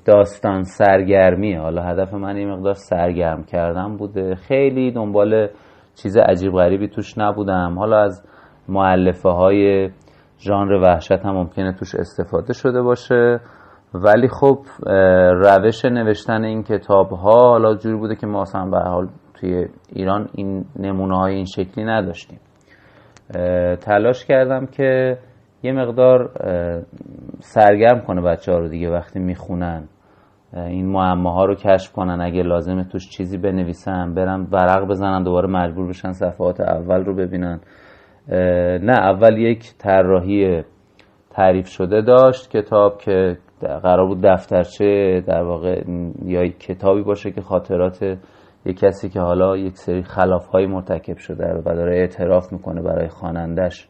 داستان 0.05 0.63
سرگرمی. 0.63 1.53
حالا 1.53 1.81
هدف 1.81 2.13
من 2.13 2.35
این 2.35 2.51
مقدار 2.51 2.73
سرگرم 2.73 3.43
کردن 3.43 3.97
بوده. 3.97 4.35
خیلی 4.35 4.91
دنبال 4.91 5.47
چیز 5.95 6.17
عجیب 6.17 6.51
غریبی 6.51 6.87
توش 6.87 7.17
نبودم. 7.17 7.75
حالا 7.77 7.97
از 7.97 8.27
معلفه 8.69 9.29
های 9.29 9.89
ژانر 10.39 10.73
وحشت 10.73 11.25
هم 11.25 11.33
ممکنه 11.33 11.73
توش 11.73 11.95
استفاده 11.95 12.53
شده 12.53 12.81
باشه. 12.81 13.39
ولی 13.93 14.27
خب 14.27 14.57
روش 15.33 15.85
نوشتن 15.85 16.43
این 16.43 16.63
کتاب 16.63 17.09
ها 17.09 17.49
حالا 17.49 17.75
جوری 17.75 17.97
بوده 17.97 18.15
که 18.15 18.27
ما 18.27 18.41
اصلا 18.41 18.65
به 18.65 18.79
حال 18.79 19.07
توی 19.33 19.67
ایران 19.93 20.29
این 20.33 20.65
نمونه 20.79 21.17
های 21.17 21.35
این 21.35 21.45
شکلی 21.45 21.85
نداشتیم. 21.85 22.39
تلاش 23.81 24.25
کردم 24.25 24.65
که 24.65 25.17
یه 25.65 25.71
مقدار 25.71 26.31
سرگرم 27.39 28.01
کنه 28.01 28.21
بچه 28.21 28.51
ها 28.51 28.57
رو 28.57 28.67
دیگه 28.67 28.89
وقتی 28.89 29.19
می‌خونن. 29.19 29.87
این 30.53 30.85
معماها 30.85 31.45
رو 31.45 31.55
کشف 31.55 31.91
کنن. 31.91 32.21
اگه 32.21 32.43
لازمه 32.43 32.83
توش 32.83 33.09
چیزی 33.09 33.37
بنویسن 33.37 34.13
برن 34.13 34.47
ورق 34.51 34.87
بزنن 34.87 35.23
دوباره 35.23 35.47
مجبور 35.47 35.87
بشن 35.87 36.11
صفحات 36.11 36.61
اول 36.61 37.05
رو 37.05 37.15
ببینن. 37.15 37.59
نه 38.81 38.99
اول 38.99 39.37
یک 39.37 39.77
طراحی 39.77 40.63
تعریف 41.29 41.67
شده 41.67 42.01
داشت 42.01 42.57
کتاب 42.57 42.97
که 42.97 43.37
قرار 43.61 44.07
بود 44.07 44.21
دفترچه 44.21 45.21
در 45.27 45.43
واقع 45.43 45.83
یا 46.25 46.47
کتابی 46.47 47.01
باشه 47.01 47.31
که 47.31 47.41
خاطرات 47.41 48.17
یک 48.65 48.79
کسی 48.79 49.09
که 49.09 49.19
حالا 49.19 49.57
یک 49.57 49.77
سری 49.77 50.03
خلاف 50.03 50.45
های 50.47 50.65
مرتکب 50.65 51.17
شده 51.17 51.53
و 51.65 51.75
داره 51.75 51.97
اعتراف 51.97 52.53
می‌کنه 52.53 52.81
برای 52.81 53.07
خوانندش 53.07 53.87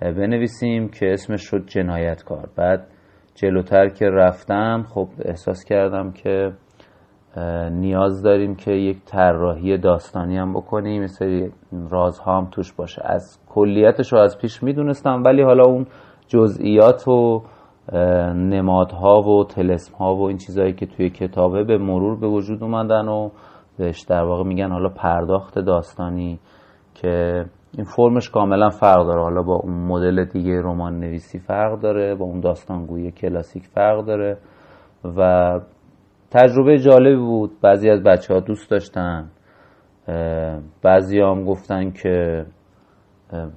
بنویسیم 0.00 0.88
که 0.88 1.12
اسمش 1.12 1.42
شد 1.42 1.66
جنایتکار. 1.66 2.48
بعد 2.56 2.86
جلوتر 3.34 3.88
که 3.88 4.10
رفتم 4.10 4.84
خب 4.94 5.08
احساس 5.24 5.64
کردم 5.64 6.12
که 6.12 6.52
نیاز 7.70 8.22
داریم 8.22 8.54
که 8.54 8.72
یک 8.72 8.98
طراحی 9.06 9.78
داستانی 9.78 10.36
هم 10.36 10.52
بکنیم 10.52 11.02
مثل 11.02 11.48
رازها 11.90 12.36
هم 12.38 12.48
توش 12.50 12.72
باشه. 12.72 13.02
از 13.04 13.38
کلیتش 13.48 14.12
رو 14.12 14.18
از 14.18 14.38
پیش 14.38 14.62
می‌دونستم 14.62 15.22
ولی 15.24 15.42
حالا 15.42 15.64
اون 15.64 15.86
جزئیات 16.26 17.08
و 17.08 17.42
نمادها 18.34 19.22
و 19.22 19.44
تلسم 19.44 19.94
ها 19.96 20.16
و 20.16 20.22
این 20.22 20.36
چیزهایی 20.36 20.72
که 20.72 20.86
توی 20.86 21.10
کتابه 21.10 21.64
به 21.64 21.78
مرور 21.78 22.20
به 22.20 22.26
وجود 22.26 22.62
اومدن 22.62 23.08
و 23.08 23.30
بهش 23.78 24.00
در 24.00 24.22
واقع 24.22 24.44
میگن 24.44 24.70
حالا 24.70 24.88
پرداخت 24.88 25.58
داستانی 25.58 26.40
که 26.94 27.44
این 27.74 27.84
فرمش 27.84 28.30
کاملا 28.30 28.68
فرق 28.68 29.06
داره. 29.06 29.22
حالا 29.22 29.42
با 29.42 29.54
اون 29.54 29.86
مدل 29.86 30.24
دیگه 30.24 30.60
رمان 30.62 31.00
نویسی 31.00 31.38
فرق 31.38 31.80
داره 31.80 32.14
با 32.14 32.24
اون 32.24 32.40
داستانگویی 32.40 33.10
کلاسیک 33.10 33.66
فرق 33.66 34.04
داره 34.04 34.38
و 35.16 35.60
تجربه 36.30 36.78
جالبی 36.78 37.16
بود. 37.16 37.50
بعضی 37.62 37.90
از 37.90 38.02
بچه 38.02 38.34
ها 38.34 38.40
دوست 38.40 38.70
داشتن. 38.70 39.30
بعضی 40.82 41.20
هم 41.20 41.44
گفتن 41.44 41.90
که 41.90 42.46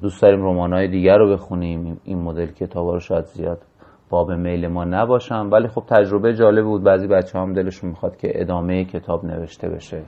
دوست 0.01 0.22
داریم 0.22 0.46
رمان 0.46 0.74
های 0.74 0.88
دیگر 0.88 1.18
رو 1.18 1.34
بخونیم. 1.34 2.00
این 2.03 2.22
مدل 2.22 2.46
کتاب 2.46 2.88
رو 2.88 3.00
شاید 3.00 3.25
زیاد 3.25 3.62
باب 4.10 4.32
میل 4.32 4.68
ما 4.68 4.84
نباشم 4.84 5.50
ولی 5.51 5.68
خب 5.68 5.84
تجربه 5.89 6.34
جالب 6.34 6.65
بود. 6.65 6.84
بعضی 6.84 7.08
بچه 7.08 7.39
هم 7.39 7.53
دلشون 7.53 7.89
می‌خواد 7.89 8.18
که 8.18 8.32
ادامه 8.36 8.86
کتاب 8.86 9.25
نوشته 9.25 9.70
بشه. 9.70 10.03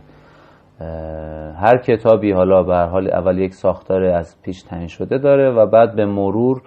هر 1.56 1.78
کتابی 1.78 2.32
حالا 2.32 2.64
به 2.64 2.76
حال 2.76 3.14
اول 3.14 3.38
یک 3.38 3.54
ساختار 3.54 4.04
از 4.04 4.42
پیش 4.42 4.62
تعیین 4.62 4.88
شده 4.88 5.18
داره 5.18 5.52
و 5.52 5.66
بعد 5.66 5.96
به 5.96 6.06
مرور 6.06 6.62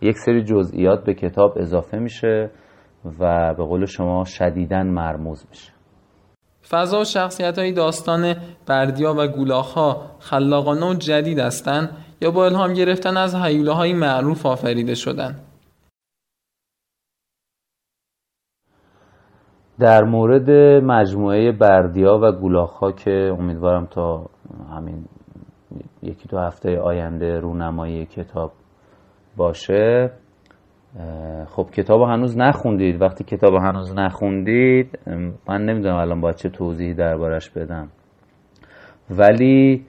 یک 0.00 0.16
سری 0.18 0.44
جزئیات 0.44 1.04
به 1.04 1.14
کتاب 1.14 1.54
اضافه 1.56 1.98
میشه 1.98 2.50
و 3.20 3.54
به 3.54 3.64
قول 3.64 3.86
شما 3.86 4.24
شدیدن 4.24 4.86
مرموز 4.86 5.46
میشه. 5.50 5.72
فضا 6.70 7.00
و 7.00 7.04
شخصیت 7.04 7.58
های 7.58 7.72
داستان 7.72 8.34
بردیا 8.66 9.14
و 9.18 9.26
گولاخ 9.26 9.96
خلاقانه 10.18 10.86
و 10.90 10.94
جدید 10.94 11.38
هستند 11.38 11.90
یا 12.20 12.30
با 12.30 12.44
الهام 12.44 12.72
گرفتن 12.72 13.16
از 13.16 13.34
حیوله 13.34 13.72
های 13.72 13.92
معروف 13.92 14.46
آفریده 14.46 14.94
شدن؟ 14.94 15.36
در 19.78 20.04
مورد 20.04 20.50
مجموعه 20.84 21.52
بردیا 21.52 22.18
و 22.22 22.32
گولاخا 22.32 22.92
که 22.92 23.34
امیدوارم 23.38 23.86
تا 23.86 24.26
همین 24.76 25.04
یکی 26.02 26.28
دو 26.28 26.38
هفته 26.38 26.78
آینده 26.78 27.38
رونمایی 27.38 28.06
کتاب 28.06 28.52
باشه 29.36 30.10
خب 31.46 31.70
کتاب 31.70 32.02
هنوز 32.02 32.38
نخوندید. 32.38 33.02
وقتی 33.02 33.24
کتاب 33.24 33.54
هنوز 33.54 33.94
نخوندید 33.98 34.98
من 35.48 35.64
نمی‌دونم 35.64 35.96
الان 35.96 36.20
باید 36.20 36.36
چه 36.36 36.48
توضیحی 36.48 36.94
دربارش 36.94 37.50
بدم. 37.50 37.88
ولی 39.10 39.86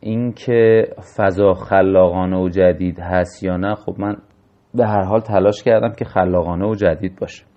اینکه 0.00 0.88
فضا 1.16 1.54
خلاقانه 1.54 2.36
و 2.38 2.48
جدید 2.48 2.98
هست 3.00 3.42
یا 3.42 3.56
نه 3.56 3.74
خب 3.74 3.94
من 3.98 4.16
به 4.74 4.86
هر 4.86 5.02
حال 5.02 5.20
تلاش 5.20 5.62
کردم 5.62 5.92
که 5.92 6.04
خلاقانه 6.04 6.66
و 6.66 6.74
جدید 6.74 7.18
باشه. 7.20 7.47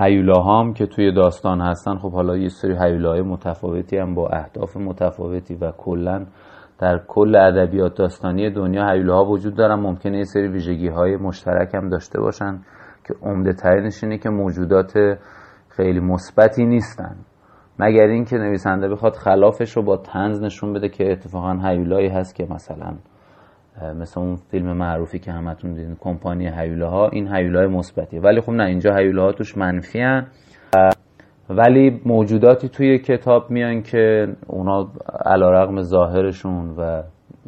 هیولاهام 0.00 0.72
که 0.72 0.86
توی 0.86 1.12
داستان 1.12 1.60
هستن 1.60 1.96
خب 1.96 2.12
حالا 2.12 2.36
یه 2.36 2.48
سری 2.48 2.72
هیولاهای 2.72 3.22
متفاوتی 3.22 3.96
هم 3.96 4.14
با 4.14 4.28
اهداف 4.28 4.76
متفاوتی 4.76 5.54
و 5.54 5.70
کلا 5.70 6.26
در 6.78 7.00
کل 7.08 7.36
ادبیات 7.36 7.94
داستانی 7.94 8.50
دنیا 8.50 8.90
هیولاها 8.90 9.24
وجود 9.24 9.54
دارن. 9.56 9.80
ممکنه 9.80 10.18
یه 10.18 10.24
سری 10.24 10.48
ویژگی 10.48 10.88
های 10.88 11.16
مشترک 11.16 11.74
هم 11.74 11.88
داشته 11.88 12.20
باشن 12.20 12.60
که 13.08 13.14
عمده 13.22 13.52
ترینش 13.52 14.04
اینه 14.04 14.18
که 14.18 14.30
موجودات 14.30 15.18
خیلی 15.68 16.00
مثبتی 16.00 16.64
نیستن. 16.64 17.16
مگر 17.78 18.06
اینکه 18.06 18.36
نویسنده 18.36 18.88
بخواد 18.88 19.12
خلافش 19.12 19.76
رو 19.76 19.82
با 19.82 19.96
تنز 19.96 20.42
نشون 20.42 20.72
بده 20.72 20.88
که 20.88 21.12
اتفاقا 21.12 21.52
هیولایی 21.52 22.08
هست 22.08 22.34
که 22.34 22.46
مثلا 22.50 22.94
مثل 23.82 24.20
اون 24.20 24.36
فیلم 24.36 24.72
معروفی 24.72 25.18
که 25.18 25.32
همتون 25.32 25.72
دیدین 25.72 25.96
کمپانی 26.00 26.48
هیوله 26.48 26.86
ها 26.86 27.08
این 27.08 27.34
هیوله 27.34 27.58
های 27.58 27.68
مثبتی. 27.68 28.18
ولی 28.18 28.40
خب 28.40 28.52
نه 28.52 28.64
اینجا 28.64 28.94
هیوله 28.96 29.22
ها 29.22 29.32
توش 29.32 29.56
منفی 29.56 30.00
هن. 30.00 30.26
ولی 31.50 32.00
موجوداتی 32.04 32.68
توی 32.68 32.98
کتاب 32.98 33.50
میان 33.50 33.82
که 33.82 34.28
اونا 34.46 34.88
علا 35.24 35.50
رقم 35.50 35.82
ظاهرشون 35.82 36.70
و 36.76 37.02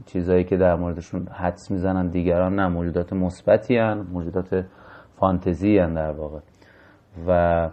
چیزهایی 0.07 0.45
که 0.45 0.57
در 0.57 0.75
موردشون 0.75 1.29
حدس 1.33 1.71
می‌زنن 1.71 2.09
دیگران 2.09 2.55
نه 2.55 2.69
موجودات 2.69 3.13
مثبتی 3.13 3.81
موجودات 4.13 4.65
فانتزی 5.17 5.79
در 5.79 6.13
واقع. 6.13 6.39
و 7.29 7.71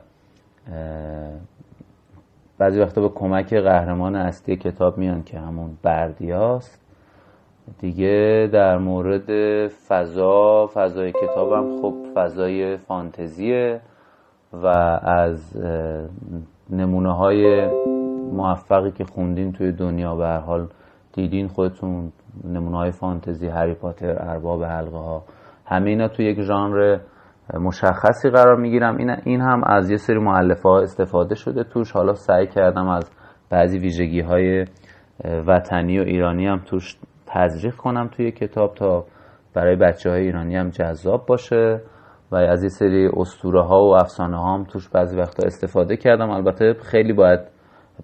بعضی 2.57 2.79
وقتا 2.79 3.01
به 3.01 3.09
کمک 3.09 3.53
قهرمان 3.53 4.15
اصلی 4.15 4.55
کتاب 4.55 4.97
میان 4.97 5.23
که 5.23 5.39
همون 5.39 5.77
بردیاست. 5.83 6.78
دیگه 7.79 8.49
در 8.53 8.77
مورد 8.77 9.27
فضا 9.67 10.69
فضای 10.73 11.11
کتابم 11.11 11.81
خب 11.81 11.93
فضای 12.15 12.77
فانتزیه 12.77 13.81
و 14.53 14.67
از 15.03 15.57
نمونه 16.69 17.15
های 17.15 17.67
موفقی 18.33 18.91
که 18.91 19.03
خوندین 19.03 19.51
توی 19.51 19.71
دنیا 19.71 20.15
به 20.15 20.25
هر 20.25 20.39
حال 20.39 20.67
دیدین 21.13 21.47
خودتون 21.47 22.11
نمونه 22.43 22.77
های 22.77 22.91
فانتزی 22.91 23.47
هری 23.47 23.73
پاتر 23.73 24.15
ارباب 24.19 24.63
حلقه 24.63 24.97
ها 24.97 25.23
همه 25.65 25.89
اینا 25.89 26.07
توی 26.07 26.25
یک 26.25 26.41
ژانر 26.41 26.99
مشخصی 27.53 28.29
قرار 28.29 28.55
می‌گیرم. 28.55 28.97
این, 28.97 29.09
این 29.23 29.41
هم 29.41 29.63
از 29.65 29.89
یه 29.89 29.97
سری 29.97 30.19
معلفه 30.19 30.69
ها 30.69 30.81
استفاده 30.81 31.35
شده 31.35 31.63
توش. 31.63 31.91
حالا 31.91 32.13
سعی 32.13 32.47
کردم 32.47 32.87
از 32.87 33.11
بعضی 33.49 33.79
ویژگی 33.79 34.21
های 34.21 34.65
وطنی 35.47 35.99
و 35.99 36.01
ایرانی 36.01 36.47
هم 36.47 36.59
توش 36.65 36.97
تزریق 37.33 37.75
کنم 37.75 38.07
توی 38.07 38.31
کتاب 38.31 38.75
تا 38.75 39.05
برای 39.53 39.75
بچه 39.75 40.09
های 40.09 40.21
ایرانی 40.21 40.55
هم 40.55 40.69
جذاب 40.69 41.25
باشه 41.25 41.81
و 42.31 42.35
از 42.35 42.63
یه 42.63 42.69
سری 42.69 43.09
اسطوره 43.17 43.63
ها 43.63 43.83
و 43.83 43.95
افسانه 43.95 44.37
ها 44.37 44.53
هم 44.53 44.63
توش 44.63 44.89
بعضی 44.89 45.17
وقتا 45.17 45.43
استفاده 45.45 45.97
کردم. 45.97 46.29
البته 46.29 46.73
خیلی 46.73 47.13
باید 47.13 47.39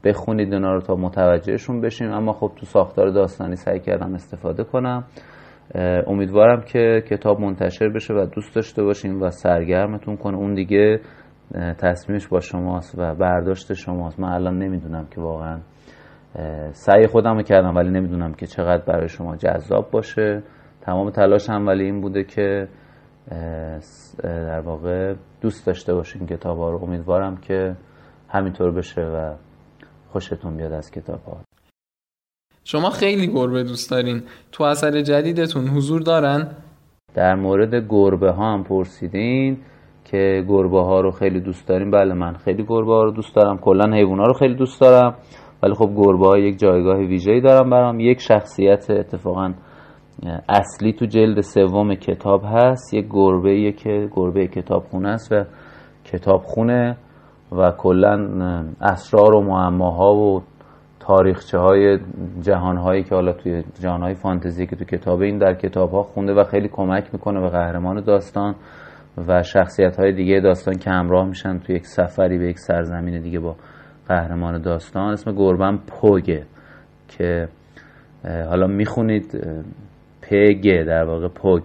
بخونید 0.03 0.53
اونا 0.53 0.73
رو 0.73 0.81
تا 0.81 0.95
متوجهشون 0.95 1.81
بشیم 1.81 2.11
اما 2.11 2.33
خب 2.33 2.51
تو 2.55 2.65
ساختار 2.65 3.09
داستانی 3.09 3.55
سعی 3.55 3.79
کردم 3.79 4.13
استفاده 4.13 4.63
کنم. 4.63 5.03
امیدوارم 6.07 6.61
که 6.61 7.03
کتاب 7.09 7.39
منتشر 7.39 7.89
بشه 7.89 8.13
و 8.13 8.25
دوست 8.25 8.55
داشته 8.55 8.83
باشین 8.83 9.19
و 9.19 9.29
سرگرمتون 9.29 10.17
کنه. 10.17 10.37
اون 10.37 10.53
دیگه 10.53 10.99
تصمیمش 11.79 12.27
با 12.27 12.39
شماست 12.39 12.99
و 12.99 13.15
برداشت 13.15 13.73
شماست. 13.73 14.19
من 14.19 14.29
الان 14.29 14.57
نمی‌دونم 14.57 15.07
که 15.15 15.21
واقعا 15.21 15.59
سعی 16.71 17.07
خودم 17.07 17.35
رو 17.35 17.41
کردم 17.41 17.75
ولی 17.75 17.89
نمی‌دونم 17.89 18.33
که 18.33 18.45
چقدر 18.45 18.83
برای 18.85 19.07
شما 19.07 19.35
جذاب 19.35 19.91
باشه. 19.91 20.43
تمام 20.81 21.09
تلاشم 21.09 21.67
ولی 21.67 21.83
این 21.83 22.01
بوده 22.01 22.23
که 22.23 22.67
در 24.23 24.59
واقع 24.59 25.13
دوست 25.41 25.67
داشته 25.67 25.93
باشین 25.93 26.27
کتاب 26.27 26.57
ها 26.57 26.69
رو. 26.69 26.83
امیدوارم 26.83 27.37
که 27.37 27.75
همینطور 28.29 28.71
بشه 28.71 29.01
و 29.01 29.33
خوشتون 30.09 30.57
بیاد 30.57 30.71
از 30.71 30.91
کتاب 30.91 31.19
ها. 31.23 31.37
شما 32.63 32.89
خیلی 32.89 33.27
گربه 33.27 33.63
دوست 33.63 33.91
دارین. 33.91 34.23
تو 34.51 34.63
اثر 34.63 35.01
جدیدتون 35.01 35.67
حضور 35.67 36.01
دارن؟ 36.01 36.51
در 37.13 37.35
مورد 37.35 37.75
گربه 37.89 38.31
ها 38.31 38.53
هم 38.53 38.63
پرسیدین 38.63 39.57
که 40.05 40.45
گربه 40.47 40.81
ها 40.81 41.01
رو 41.01 41.11
خیلی 41.11 41.39
دوست 41.39 41.67
داریم 41.67 41.91
بله 41.91 42.13
من 42.13 42.33
خیلی 42.33 42.63
گربه 42.63 42.91
ها 42.91 43.03
رو 43.03 43.11
دوست 43.11 43.35
دارم. 43.35 43.57
کلا 43.57 43.95
حیوان 43.95 44.19
ها 44.19 44.25
رو 44.25 44.33
خیلی 44.33 44.55
دوست 44.55 44.81
دارم. 44.81 45.15
ولی 45.65 45.73
خب 45.73 45.89
گربه 45.95 46.27
ها 46.27 46.37
یک 46.37 46.59
جایگاه 46.59 46.97
ویژه‌ای 46.97 47.41
دارم 47.41 47.69
برام. 47.69 47.99
یک 47.99 48.21
شخصیت 48.21 48.89
اتفاقا 48.89 49.53
اصلی 50.49 50.93
تو 50.93 51.05
جلد 51.05 51.41
سوم 51.41 51.95
کتاب 51.95 52.41
هست. 52.45 52.93
یک 52.93 53.05
گربه 53.09 53.71
که 53.71 54.09
گربه 54.11 54.47
کتابخونه 54.47 55.09
است 55.09 55.31
و 55.31 55.43
کتابخونه 56.03 56.97
و 57.51 57.71
کلا 57.71 58.13
اسرار 58.81 59.35
و 59.35 59.41
معماها 59.41 60.15
و 60.15 60.41
تاریخچه 60.99 61.57
های 61.57 61.99
جهان 62.41 62.77
هایی 62.77 63.03
که 63.03 63.15
حالا 63.15 63.33
توی 63.33 63.63
جهان 63.81 64.01
های 64.01 64.13
فانتزی 64.13 64.67
که 64.67 64.75
تو 64.75 64.85
کتاب 64.85 65.21
این 65.21 65.37
در 65.37 65.53
کتاب 65.53 65.91
ها 65.91 66.03
خونده 66.03 66.33
و 66.33 66.43
خیلی 66.43 66.67
کمک 66.67 67.09
می‌کنه 67.13 67.41
به 67.41 67.49
قهرمان 67.49 68.03
داستان 68.03 68.55
و 69.27 69.43
شخصیت 69.43 69.99
های 69.99 70.11
دیگه 70.11 70.39
داستان 70.39 70.77
که 70.77 70.89
همراه 70.89 71.27
میشن 71.27 71.59
توی 71.59 71.75
یک 71.75 71.85
سفری 71.85 72.37
به 72.37 72.47
یک 72.47 72.59
سرزمین 72.59 73.21
دیگه 73.21 73.39
با 73.39 73.55
قهرمان 74.07 74.61
داستان 74.61 75.13
اسم 75.13 75.31
گربم 75.31 75.77
پوگه 75.77 76.45
که 77.07 77.47
حالا 78.23 78.67
می‌خونید 78.67 79.47
پگه 80.21 80.83
در 80.87 81.03
واقع 81.03 81.27
پوگ. 81.27 81.63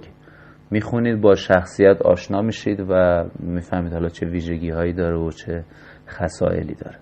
می‌خونید 0.71 1.21
با 1.21 1.35
شخصیت 1.35 2.03
آشنا 2.03 2.43
میشید 2.43 2.87
و 2.89 3.25
می‌فهمید 3.39 3.93
حالا 3.93 4.09
چه 4.09 4.27
ویژگی 4.27 4.71
هایی 4.71 4.93
داره 4.93 5.17
و 5.17 5.31
چه 5.31 5.65
خصائلی 6.09 6.75
داره. 6.75 6.99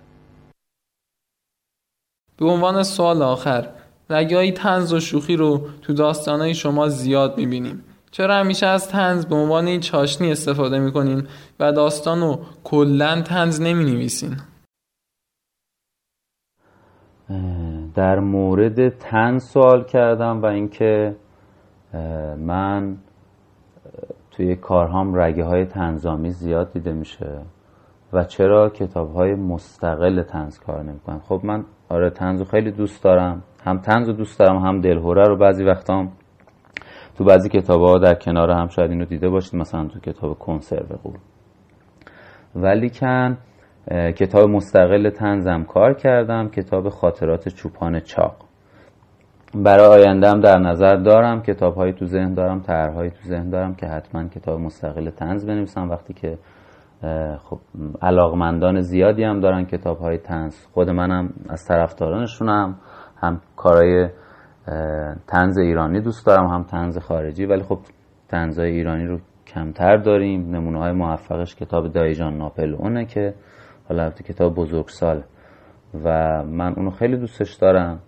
به 2.38 2.46
عنوان 2.46 2.82
سوال 2.82 3.22
آخر 3.22 3.68
رگایی 4.10 4.52
تنز 4.52 4.92
و 4.92 5.00
شوخی 5.00 5.36
رو 5.36 5.68
تو 5.82 5.92
داستانهای 5.92 6.54
شما 6.54 6.88
زیاد 6.88 7.38
می‌بینیم. 7.38 7.84
چرا 8.10 8.34
همیشه 8.34 8.66
از 8.66 8.88
تنز 8.88 9.26
به 9.26 9.34
عنوان 9.34 9.80
چاشنی 9.80 10.30
استفاده 10.30 10.78
می‌کنین 10.78 11.26
و 11.60 11.72
داستان 11.72 12.20
رو 12.20 12.40
کلا 12.64 13.22
تنز 13.22 13.60
نمی 13.60 13.84
نویسین 13.84 14.36
در 17.94 18.18
مورد 18.18 18.88
تنز 18.88 19.44
سوال 19.44 19.84
کردم 19.84 20.42
و 20.42 20.46
اینکه 20.46 21.16
من 22.38 22.96
توی 24.30 24.56
کارهام 24.56 25.14
رگه 25.14 25.44
های 25.44 25.64
تنظامی 25.64 26.30
زیاد 26.30 26.72
دیده 26.72 26.92
میشه 26.92 27.40
و 28.12 28.24
چرا 28.24 28.68
کتاب 28.68 29.12
های 29.12 29.34
مستقل 29.34 30.22
تنز 30.22 30.58
کار 30.58 30.82
نمی‌کنم 30.82 31.18
خب 31.18 31.40
من 31.44 31.64
آره 31.88 32.10
تنز 32.10 32.42
خیلی 32.42 32.70
دوست 32.70 33.04
دارم. 33.04 33.42
هم 33.64 33.78
تنز 33.78 34.08
دوست 34.08 34.38
دارم 34.38 34.58
هم 34.58 34.80
دلهوره 34.80 35.22
رو 35.22 35.36
بعضی 35.36 35.64
وقتا 35.64 36.08
تو 37.18 37.24
بعضی 37.24 37.48
کتاب 37.48 37.80
ها 37.80 37.98
در 37.98 38.14
کنار 38.14 38.50
هم 38.50 38.68
شاید 38.68 38.90
اینو 38.90 39.04
دیده 39.04 39.28
باشید 39.28 39.56
مثلا 39.56 39.88
تو 39.88 40.00
کتاب 40.00 40.38
کنسرو 40.38 40.96
قول 41.02 41.16
ولی 42.54 42.90
کن 42.90 43.36
کتاب 43.90 44.48
مستقل 44.50 45.10
تنزم 45.10 45.64
کار 45.64 45.94
کردم 45.94 46.48
کتاب 46.48 46.88
خاطرات 46.88 47.48
چوپان 47.48 48.00
چاق. 48.00 48.36
برای 49.54 49.86
آیندهم 49.86 50.40
در 50.40 50.58
نظر 50.58 50.96
دارم 50.96 51.42
کتاب 51.42 51.74
هایی 51.74 51.92
تو 51.92 52.04
ذهن 52.04 52.34
دارم 52.34 52.60
طرحهایی 52.60 53.10
تو 53.10 53.22
ذهن 53.22 53.50
دارم 53.50 53.74
که 53.74 53.86
حتما 53.86 54.28
کتاب 54.28 54.60
مستقل 54.60 55.10
تنز 55.10 55.46
بنویسم. 55.46 55.90
وقتی 55.90 56.14
که 56.14 56.38
خب 57.38 57.58
علاقمندان 58.02 58.80
زیادی 58.80 59.24
هم 59.24 59.40
دارن 59.40 59.64
کتاب 59.64 59.98
های 59.98 60.18
تنز 60.18 60.66
خود 60.66 60.90
منم 60.90 61.30
از 61.48 61.64
طرفدارانشونم. 61.64 62.78
هم 63.16 63.40
کارهای 63.56 64.08
تنز 65.26 65.58
ایرانی 65.58 66.00
دوست 66.00 66.26
دارم 66.26 66.46
هم 66.46 66.62
تنز 66.62 66.98
خارجی. 66.98 67.46
ولی 67.46 67.62
خب 67.62 67.78
تنزهای 68.28 68.70
ایرانی 68.70 69.06
رو 69.06 69.18
کمتر 69.46 69.96
داریم. 69.96 70.56
نمونه 70.56 70.78
های 70.78 70.92
موفقش 70.92 71.54
کتاب 71.54 71.92
دایجان 71.92 72.36
ناپل 72.38 72.74
اونه 72.74 73.04
که 73.04 73.34
حالا 73.88 74.10
کتاب 74.10 74.54
بزرگسال. 74.54 75.22
و 76.04 76.08
من 76.44 76.74
اونو 76.76 76.90
خیلی 76.90 77.16
دوستش 77.16 77.54
دارم. 77.54 77.98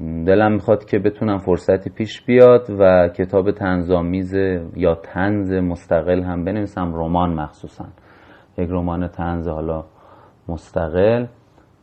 دلم 0.00 0.52
می‌خواد 0.52 0.84
که 0.84 0.98
بتونم 0.98 1.38
فرصتی 1.38 1.90
پیش 1.90 2.24
بیاد 2.24 2.66
و 2.78 3.08
کتاب 3.08 3.50
تنظامیز 3.50 4.34
یا 4.76 4.94
تنز 4.94 5.52
مستقل 5.52 6.22
هم 6.22 6.44
بنویسم. 6.44 6.94
رمان 6.94 7.34
مخصوصا. 7.34 7.84
یک 8.58 8.68
رمان 8.70 9.08
تنز 9.08 9.48
حالا 9.48 9.84
مستقل 10.48 11.26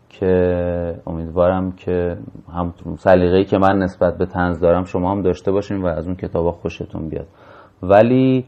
که 0.10 0.95
امیدوارم 1.08 1.71
که 1.71 2.17
هم 2.54 2.73
سلیقه‌ای 2.97 3.45
که 3.45 3.58
من 3.58 3.78
نسبت 3.78 4.17
به 4.17 4.26
تنز 4.26 4.60
دارم 4.60 4.84
شما 4.84 5.12
هم 5.12 5.21
داشته 5.21 5.52
باشین 5.52 5.82
و 5.82 5.86
از 5.86 6.08
اون 6.08 6.15
کتاب 6.15 6.52
خوشتون 6.52 7.10
بیاد. 7.10 7.28
ولی 7.84 8.45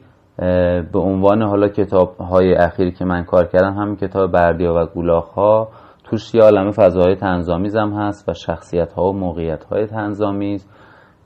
به 0.91 0.99
عنوان 0.99 1.41
حالا 1.41 1.67
کتاب 1.67 2.17
های 2.17 2.53
اخیری 2.53 2.91
که 2.91 3.05
من 3.05 3.23
کار 3.23 3.45
کردم 3.47 3.73
همین 3.73 3.95
کتاب 3.95 4.31
بردیا 4.31 4.73
و 4.73 4.85
گولاخ 4.85 5.29
ها 5.29 5.69
توش 6.03 6.35
یه 6.35 6.41
عالم 6.41 6.71
فضاهای 6.71 7.15
تنظامیز 7.15 7.75
هم 7.75 7.93
هست 7.93 8.29
و 8.29 8.33
شخصیت 8.33 8.93
ها 8.93 9.03
و 9.03 9.13
موقعیت 9.13 9.63
های 9.63 9.85
تنظامیز 9.85 10.67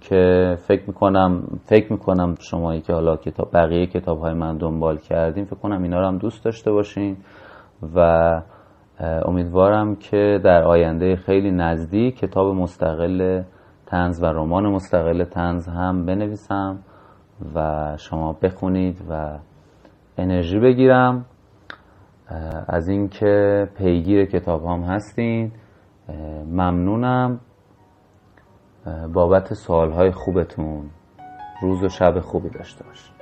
که 0.01 0.55
فکر 0.67 0.83
می‌کنم 0.87 1.43
فکر 1.65 1.91
می‌کنم 1.93 2.35
شمایی 2.39 2.81
که 2.81 2.93
حالا 2.93 3.15
کتاب 3.15 3.49
بقیه 3.53 3.87
کتاب 3.87 4.19
های 4.19 4.33
من 4.33 4.57
دنبال 4.57 4.97
کردیم 4.97 5.45
فکر 5.45 5.55
کنم 5.55 5.83
اینا 5.83 5.99
رو 5.99 6.07
هم 6.07 6.17
دوست 6.17 6.45
داشته 6.45 6.71
باشین. 6.71 7.17
و 7.95 8.41
امیدوارم 9.25 9.95
که 9.95 10.39
در 10.43 10.63
آینده 10.63 11.15
خیلی 11.15 11.51
نزدیک 11.51 12.17
کتاب 12.17 12.55
مستقل 12.55 13.41
تنز 13.85 14.23
و 14.23 14.25
رمان 14.25 14.67
مستقل 14.67 15.23
تنز 15.23 15.67
هم 15.67 16.05
بنویسم. 16.05 16.79
و 17.55 17.97
شما 17.97 18.33
بخونید 18.33 19.01
و 19.09 19.39
انرژی 20.17 20.59
بگیرم. 20.59 21.25
از 22.67 22.87
اینکه 22.87 23.67
پیگیر 23.77 24.25
کتاب 24.25 24.65
هم 24.65 24.81
هستین 24.81 25.51
ممنونم. 26.47 27.39
بابت 29.13 29.53
سوالهای 29.53 30.11
خوبتون 30.11 30.89
روز 31.61 31.83
و 31.83 31.89
شب 31.89 32.19
خوبی 32.19 32.49
داشته 32.49 32.83
باشید 32.83 33.12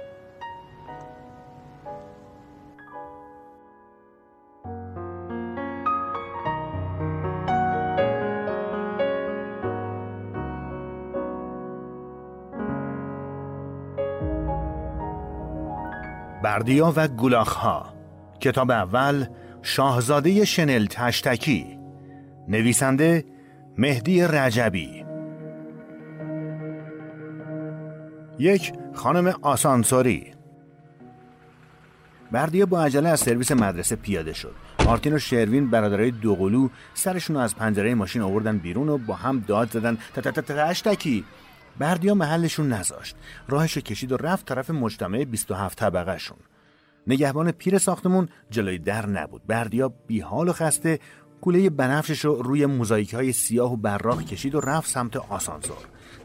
بردیا 16.43 16.93
و 16.95 17.07
گلاخها 17.07 17.93
کتاب 18.39 18.71
اول 18.71 19.25
شاهزاده 19.61 20.45
شنل 20.45 20.85
تشتکی. 20.85 21.79
نویسنده 22.47 23.25
مهدی 23.77 24.21
رجبی. 24.21 25.05
یک 28.39 28.73
خانم 28.93 29.33
آسانسوری. 29.41 30.33
بردیا 32.31 32.65
با 32.65 32.83
عجله 32.83 33.09
از 33.09 33.19
سرویس 33.19 33.51
مدرسه 33.51 33.95
پیاده 33.95 34.33
شد. 34.33 34.55
مارتین 34.85 35.13
و 35.13 35.19
شروین 35.19 35.69
برادرای 35.69 36.11
دوقلو 36.11 36.69
سرشون 36.93 37.37
از 37.37 37.55
پنجره 37.55 37.95
ماشین 37.95 38.21
آوردن 38.21 38.57
بیرون 38.57 38.89
و 38.89 38.97
با 38.97 39.13
هم 39.13 39.39
داد 39.47 39.71
زدن. 39.71 39.97
تشتکی 40.47 41.25
بردیا 41.79 42.13
محلشون 42.13 42.73
نذاشت. 42.73 43.15
راهش 43.47 43.77
کشید 43.77 44.11
و 44.11 44.17
رفت 44.17 44.45
طرف 44.45 44.69
مجتمع 44.69 45.23
27 45.23 45.79
طبقه 45.79 46.17
شون 46.17 46.37
نگهبان 47.07 47.51
پیر 47.51 47.77
ساختمون 47.77 48.29
جلوی 48.49 48.77
در 48.77 49.05
نبود. 49.05 49.41
بردیا 49.47 49.93
بیحال 50.07 50.49
و 50.49 50.53
خسته 50.53 50.99
کوله 51.41 51.69
بنفشش 51.69 52.25
رو 52.25 52.41
روی 52.41 52.65
موزاییک 52.65 53.13
های 53.13 53.31
سیاه 53.31 53.73
و 53.73 53.77
براق 53.77 54.25
کشید 54.25 54.55
و 54.55 54.59
رفت 54.59 54.89
سمت 54.89 55.15
آسانسور. 55.17 55.77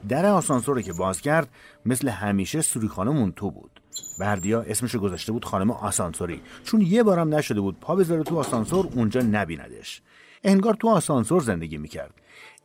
در 0.09 0.27
آسانسور 0.27 0.83
که 0.83 0.93
باز 0.93 1.21
کرد 1.21 1.49
مثل 1.87 2.09
همیشه 2.09 2.61
سوری 2.61 2.89
خانمون 2.89 3.33
تو 3.33 3.51
بود. 3.51 3.81
بردیا 4.19 4.63
اسمشو 4.63 4.99
گذاشته 4.99 5.33
بود 5.33 5.45
خانم 5.45 5.71
آسانسوری. 5.71 6.41
چون 6.65 6.81
یه 6.81 7.03
بارم 7.03 7.35
نشده 7.35 7.61
بود 7.61 7.81
پا 7.81 7.97
بذاره 7.97 8.23
تو 8.23 8.39
آسانسور 8.39 8.89
اونجا 8.95 9.21
نبیندش. 9.21 10.03
انگار 10.45 10.75
تو 10.75 10.89
آسانسور 10.89 11.43
زندگی 11.43 11.79
می‌کرد. 11.79 12.15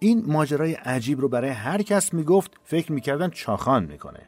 این 0.03 0.23
ماجرای 0.27 0.73
عجیب 0.73 1.21
رو 1.21 1.29
برای 1.29 1.49
هر 1.49 1.81
کس 1.81 2.13
می‌گفت 2.13 2.51
فکر 2.63 2.91
می‌کردن 2.91 3.29
چاخان 3.29 3.85
می‌کنه. 3.85 4.19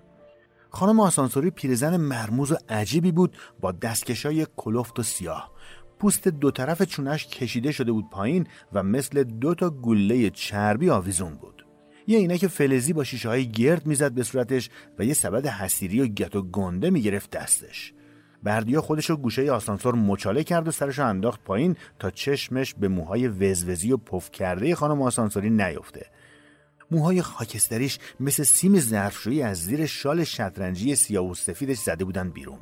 خانم 0.70 1.00
آسانسوری 1.00 1.50
پیرزن 1.50 1.98
مرموز 1.98 2.52
و 2.52 2.56
عجیبی 2.70 3.12
بود 3.12 3.38
با 3.62 3.72
دستکشای 3.72 4.48
کلفت 4.56 5.00
و 5.00 5.04
سیاه. 5.04 5.52
پوست 6.00 6.28
دو 6.28 6.52
طرف 6.52 6.82
چونش 6.82 7.28
کشیده 7.28 7.72
شده 7.72 7.92
بود 7.92 8.10
پایین 8.10 8.48
و 8.74 8.84
مثل 8.84 9.24
دو 9.24 9.56
تا 9.56 9.70
گله 9.70 10.30
چربی 10.30 10.90
آویزون 10.90 11.34
بود. 11.34 11.66
یه 12.08 12.18
عینک 12.18 12.48
فلزی 12.48 12.94
با 12.94 13.04
شیشه 13.04 13.30
های 13.30 13.52
گرد 13.52 13.86
می‌زد 13.86 14.12
به 14.12 14.24
صورتش 14.24 14.70
و 15.00 15.06
یه 15.06 15.14
سبد 15.14 15.46
حسیری 15.46 16.02
و 16.02 16.08
گت 16.08 16.36
و 16.36 16.42
گنده 16.42 16.90
می‌گرفت 16.90 17.30
دستش. 17.30 17.94
بردیا 18.44 18.82
خودش 18.82 19.10
رو 19.10 19.18
گوشه 19.18 19.52
آسانسور 19.52 19.96
مچاله 19.96 20.44
کرد 20.44 20.68
و 20.68 20.72
سرش 20.72 21.00
رو 21.00 21.08
انداخت 21.08 21.44
پایین 21.44 21.76
تا 22.00 22.12
چشمش 22.12 22.74
به 22.74 22.88
موهای 22.88 23.28
وزوزی 23.28 23.92
و 23.92 23.98
پف 23.98 24.32
کرده 24.32 24.76
خانم 24.76 25.02
آسانسوری 25.02 25.50
نیفته. 25.50 26.06
موهای 26.92 27.22
خاکستریش 27.22 28.00
مثل 28.20 28.44
سیم 28.44 28.80
ظرفشویی 28.80 29.42
از 29.42 29.58
زیر 29.58 29.86
شال 29.86 30.24
شطرنجی 30.24 30.96
سیاه 30.96 31.30
و 31.30 31.34
سفیدش 31.34 31.78
زده 31.78 32.06
بودن 32.06 32.30
بیرون. 32.30 32.60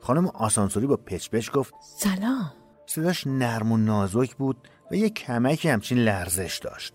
خانم 0.00 0.26
آسانسوری 0.26 0.86
با 0.86 0.96
پچ 0.96 1.30
پچ 1.30 1.50
گفت 1.50 1.74
سلام. 1.98 2.52
صداش 2.86 3.26
نرم 3.26 3.72
و 3.72 3.76
نازک 3.76 4.36
بود 4.36 4.68
و 4.90 4.94
یه 4.94 5.10
کمکی 5.10 5.68
همچین 5.68 5.98
لرزش 5.98 6.60
داشت. 6.62 6.94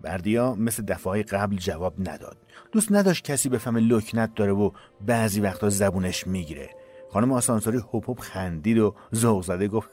بردیا 0.00 0.54
مثل 0.54 0.82
دفعه 0.82 1.22
قبل 1.22 1.56
جواب 1.56 2.08
نداد. 2.08 2.36
دوست 2.72 2.92
نداشت 2.92 3.24
کسی 3.24 3.48
بفهمه 3.48 3.80
لکنت 3.80 4.34
داره 4.34 4.52
و 4.52 4.70
بعضی 5.00 5.40
وقتا 5.40 5.70
زبونش 5.70 6.26
می‌گیره. 6.26 6.70
خانم 7.12 7.32
آسانسوری 7.32 7.78
هپ 7.78 8.10
هپ 8.10 8.20
خندید 8.20 8.78
و 8.78 8.94
ذوق 9.14 9.44
زده 9.44 9.68
گفت 9.68 9.90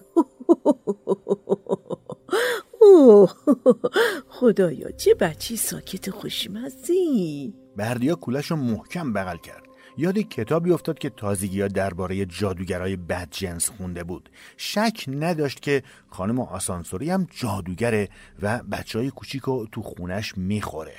خدایا 4.30 4.92
چه 4.92 5.14
بچی 5.14 5.58
ساکت 5.58 6.10
خوشمزی 6.10 7.54
بردیا 7.78 8.16
کولش 8.16 8.52
رو 8.52 8.58
محکم 8.58 9.14
بغل 9.14 9.38
کرد. 9.38 9.64
یاد 9.98 10.18
کتابی 10.18 10.72
افتاد 10.72 11.00
که 11.00 11.10
تازگی 11.10 11.62
ها 11.62 11.68
درباره 11.68 12.26
جادوگرای 12.26 12.96
بدجنس 12.96 13.70
خونده 13.70 14.04
بود. 14.04 14.30
شک 14.58 15.06
نداشت 15.08 15.60
که 15.60 15.84
خانم 16.10 16.40
آسانسوری 16.40 17.10
هم 17.10 17.28
جادوگره 17.32 18.10
و 18.42 18.60
بچه 18.72 19.00
های 19.00 19.12
کوچیک 19.12 19.44
رو 19.44 19.68
تو 19.72 19.82
خونش 19.82 20.38
می‌خوره. 20.38 20.96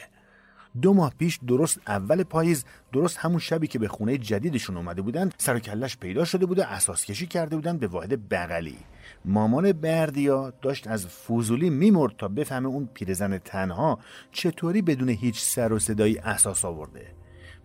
دو 0.83 0.95
ماه 0.95 1.13
پیش 1.19 1.39
درست 1.47 1.81
اول 1.87 2.23
پاییز 2.23 2.65
درست 2.93 3.17
همون 3.19 3.39
شبی 3.39 3.67
که 3.67 3.79
به 3.79 3.89
خونه 3.89 4.19
جدیدشون 4.19 4.77
اومده 4.77 5.03
بودن 5.03 5.31
سر 5.39 5.59
پیدا 6.01 6.25
شده 6.25 6.47
بود 6.47 6.59
و 6.59 6.63
اساس 6.63 7.05
کشی 7.05 7.27
کرده 7.27 7.57
بودن 7.57 7.79
به 7.79 7.87
واحد 7.87 8.29
بغلی. 8.29 8.77
مامان 9.25 9.73
بردیا 9.73 10.53
داشت 10.63 10.87
از 10.87 11.07
فوزولی 11.07 11.71
میمرد 11.71 12.17
تا 12.17 12.29
بفهمه 12.29 12.69
اون 12.69 12.89
پیرزن 12.95 13.39
تنها 13.39 13.99
چطوری 14.33 14.83
بدون 14.83 15.09
هیچ 15.09 15.41
سر 15.41 15.73
و 15.73 15.79
صدایی 15.79 16.19
اساس 16.19 16.65
آورده. 16.65 17.07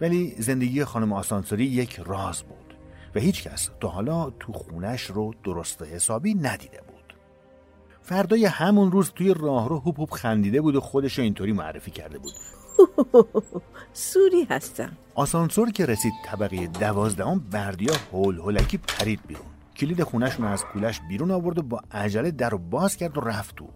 ولی 0.02 0.36
زندگی 0.38 0.84
خانم 0.84 1.14
آسانسوری 1.14 1.66
یک 1.66 2.00
راز 2.06 2.44
بود 2.44 2.76
و 3.16 3.20
هیچ 3.20 3.44
کس 3.44 3.70
تا 3.80 3.88
حالا 3.88 4.30
تو 4.30 4.54
خونش 4.54 5.02
رو 5.02 5.34
درست 5.44 5.82
حسابی 5.82 6.34
ندیده 6.34 6.82
بود. 6.88 7.16
فردای 8.02 8.46
همون 8.46 8.92
روز 8.92 9.12
توی 9.12 9.34
راهرو 9.34 9.80
هوپ 9.80 10.00
هوپ 10.00 10.12
خندیده 10.12 10.62
بود 10.62 10.76
و 10.76 10.80
خودش 10.80 11.20
اینطوری 11.20 11.54
معرفی 11.54 11.92
کرده 11.92 12.20
بود. 12.20 12.34
سوری 13.94 14.44
هستم. 14.50 14.92
آسانسور 15.16 15.72
که 15.72 15.86
رسید 15.86 16.14
طبقه 16.26 16.68
دوازدهم 16.68 17.40
بردیا 17.52 17.94
هول 18.12 18.38
هولکی 18.38 18.78
پرید 18.78 19.20
بیرون. 19.28 19.46
کلید 19.78 20.04
خونشون 20.04 20.46
از 20.46 20.64
کولش 20.66 21.02
بیرون 21.10 21.32
آورد 21.32 21.58
و 21.58 21.62
با 21.62 21.82
عجله 21.92 22.32
در 22.32 22.50
رو 22.50 22.58
باز 22.58 22.98
کرد 22.98 23.18
و 23.18 23.22
رفت 23.22 23.56
تو 23.56 23.70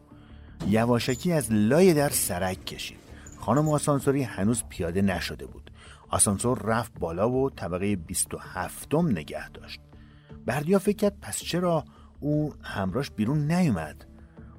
یواشکی 0.68 1.32
از 1.32 1.52
لای 1.52 1.94
در 1.94 2.10
سرک 2.10 2.66
کشید. 2.66 2.98
خانم 3.40 3.70
آسانسوری 3.70 4.24
هنوز 4.24 4.64
پیاده 4.70 5.02
نشده 5.02 5.46
بود. 5.46 5.72
آسانسور 6.10 6.60
رفت 6.60 7.00
بالا 7.00 7.30
و 7.30 7.50
طبقه 7.50 7.96
27 7.96 8.96
نگه 8.96 9.50
داشت. 9.50 9.80
بردیا 10.46 10.80
فکر 10.80 10.98
کرد 10.98 11.18
پس 11.22 11.40
چرا 11.40 11.84
او 12.20 12.54
همراش 12.62 13.12
بیرون 13.12 13.52
نیومد؟ 13.52 14.06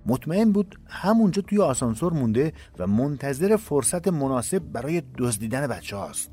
مطمئن 0.06 0.52
بود 0.52 0.78
همونجا 0.86 1.42
توی 1.42 1.58
آسانسور 1.58 2.12
مونده 2.12 2.52
و 2.78 2.86
منتظر 2.86 3.56
فرصت 3.56 4.08
مناسب 4.08 4.58
برای 4.58 5.02
دزدیدن 5.18 5.66
بچه 5.66 5.96
هاست. 5.96 6.30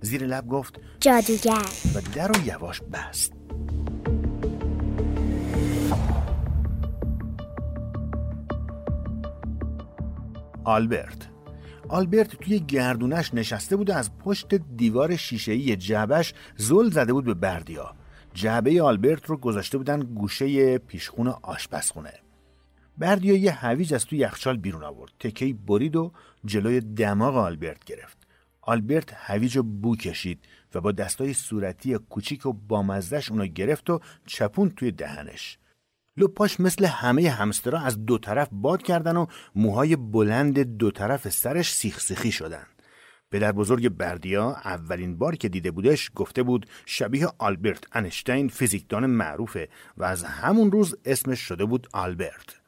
زیر 0.00 0.26
لب 0.26 0.48
گفت 0.48 0.80
جادوگر. 1.00 1.66
و 1.94 2.00
در 2.14 2.28
رو 2.28 2.46
یواش 2.46 2.82
بست. 2.92 3.32
آلبرت. 10.64 11.28
آلبرت 11.88 12.36
توی 12.36 12.60
گردونش 12.60 13.34
نشسته 13.34 13.76
بود 13.76 13.90
و 13.90 13.92
از 13.92 14.18
پشت 14.18 14.54
دیوار 14.54 15.16
شیشه‌ای 15.16 15.76
جعبش 15.76 16.34
زل 16.56 16.90
زده 16.90 17.12
بود 17.12 17.24
به 17.24 17.34
بردیا. 17.34 17.94
جعبه 18.34 18.82
آلبرت 18.82 19.26
رو 19.26 19.36
گذاشته 19.36 19.78
بودن 19.78 20.00
گوشه 20.00 20.78
پیشخون 20.78 21.28
آشپزخونه. 21.28 22.25
بردیا 22.98 23.36
یه 23.36 23.52
هویج 23.52 23.94
از 23.94 24.04
توی 24.04 24.18
یخچال 24.18 24.56
بیرون 24.56 24.84
آورد. 24.84 25.12
تکی 25.20 25.52
برید 25.52 25.96
و 25.96 26.12
جلوی 26.44 26.80
دماغ 26.80 27.36
آلبرت 27.36 27.84
گرفت. 27.84 28.26
آلبرت 28.62 29.12
هویج 29.14 29.56
رو 29.56 29.62
بو 29.62 29.96
کشید 29.96 30.44
و 30.74 30.80
با 30.80 30.92
دستای 30.92 31.32
صورتی 31.32 31.98
کوچیک 31.98 32.46
و 32.46 32.52
بامزدش 32.52 33.30
اونو 33.30 33.46
گرفت 33.46 33.90
و 33.90 34.00
چپون 34.26 34.70
توی 34.70 34.90
دهنش. 34.90 35.58
لپاش 36.16 36.60
مثل 36.60 36.84
همه 36.84 37.30
همسترا 37.30 37.80
از 37.80 38.06
دو 38.06 38.18
طرف 38.18 38.48
باد 38.52 38.82
کردن 38.82 39.16
و 39.16 39.26
موهای 39.54 39.96
بلند 39.96 40.58
دو 40.58 40.90
طرف 40.90 41.28
سرش 41.28 41.72
سیخ 41.74 42.00
سیخی 42.00 42.32
شدن. 42.32 42.66
پدر 43.30 43.52
بزرگ 43.52 43.88
بردیا 43.88 44.50
اولین 44.64 45.18
بار 45.18 45.36
که 45.36 45.48
دیده 45.48 45.70
بودش 45.70 46.10
گفته 46.14 46.42
بود 46.42 46.66
شبیه 46.86 47.28
آلبرت 47.38 47.84
انشتین 47.92 48.48
فیزیکدان 48.48 49.06
معروفه 49.06 49.68
و 49.96 50.04
از 50.04 50.24
همون 50.24 50.72
روز 50.72 50.96
اسمش 51.04 51.40
شده 51.40 51.64
بود 51.64 51.86
آلبرت. 51.92 52.65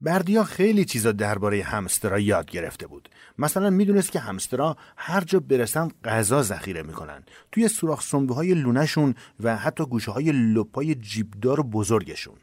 بردیا 0.00 0.44
خیلی 0.44 0.84
چیزا 0.84 1.12
درباره 1.12 1.62
همسترا 1.62 2.18
یاد 2.18 2.50
گرفته 2.50 2.86
بود. 2.86 3.08
مثلا 3.38 3.70
می‌دونست 3.70 4.12
که 4.12 4.20
همسترا 4.20 4.76
هر 4.96 5.20
جا 5.20 5.40
برسن 5.40 5.88
غذا 6.04 6.42
ذخیره 6.42 6.82
می‌کنن. 6.82 7.22
توی 7.52 7.68
سوراخ 7.68 8.02
سنبه 8.02 8.34
های 8.34 8.54
لونهشون 8.54 9.14
و 9.40 9.56
حتی 9.56 9.84
گوشه 9.84 10.10
های 10.10 10.32
لپای 10.32 10.94
جیبدار 10.94 11.62
بزرگشون. 11.62 12.36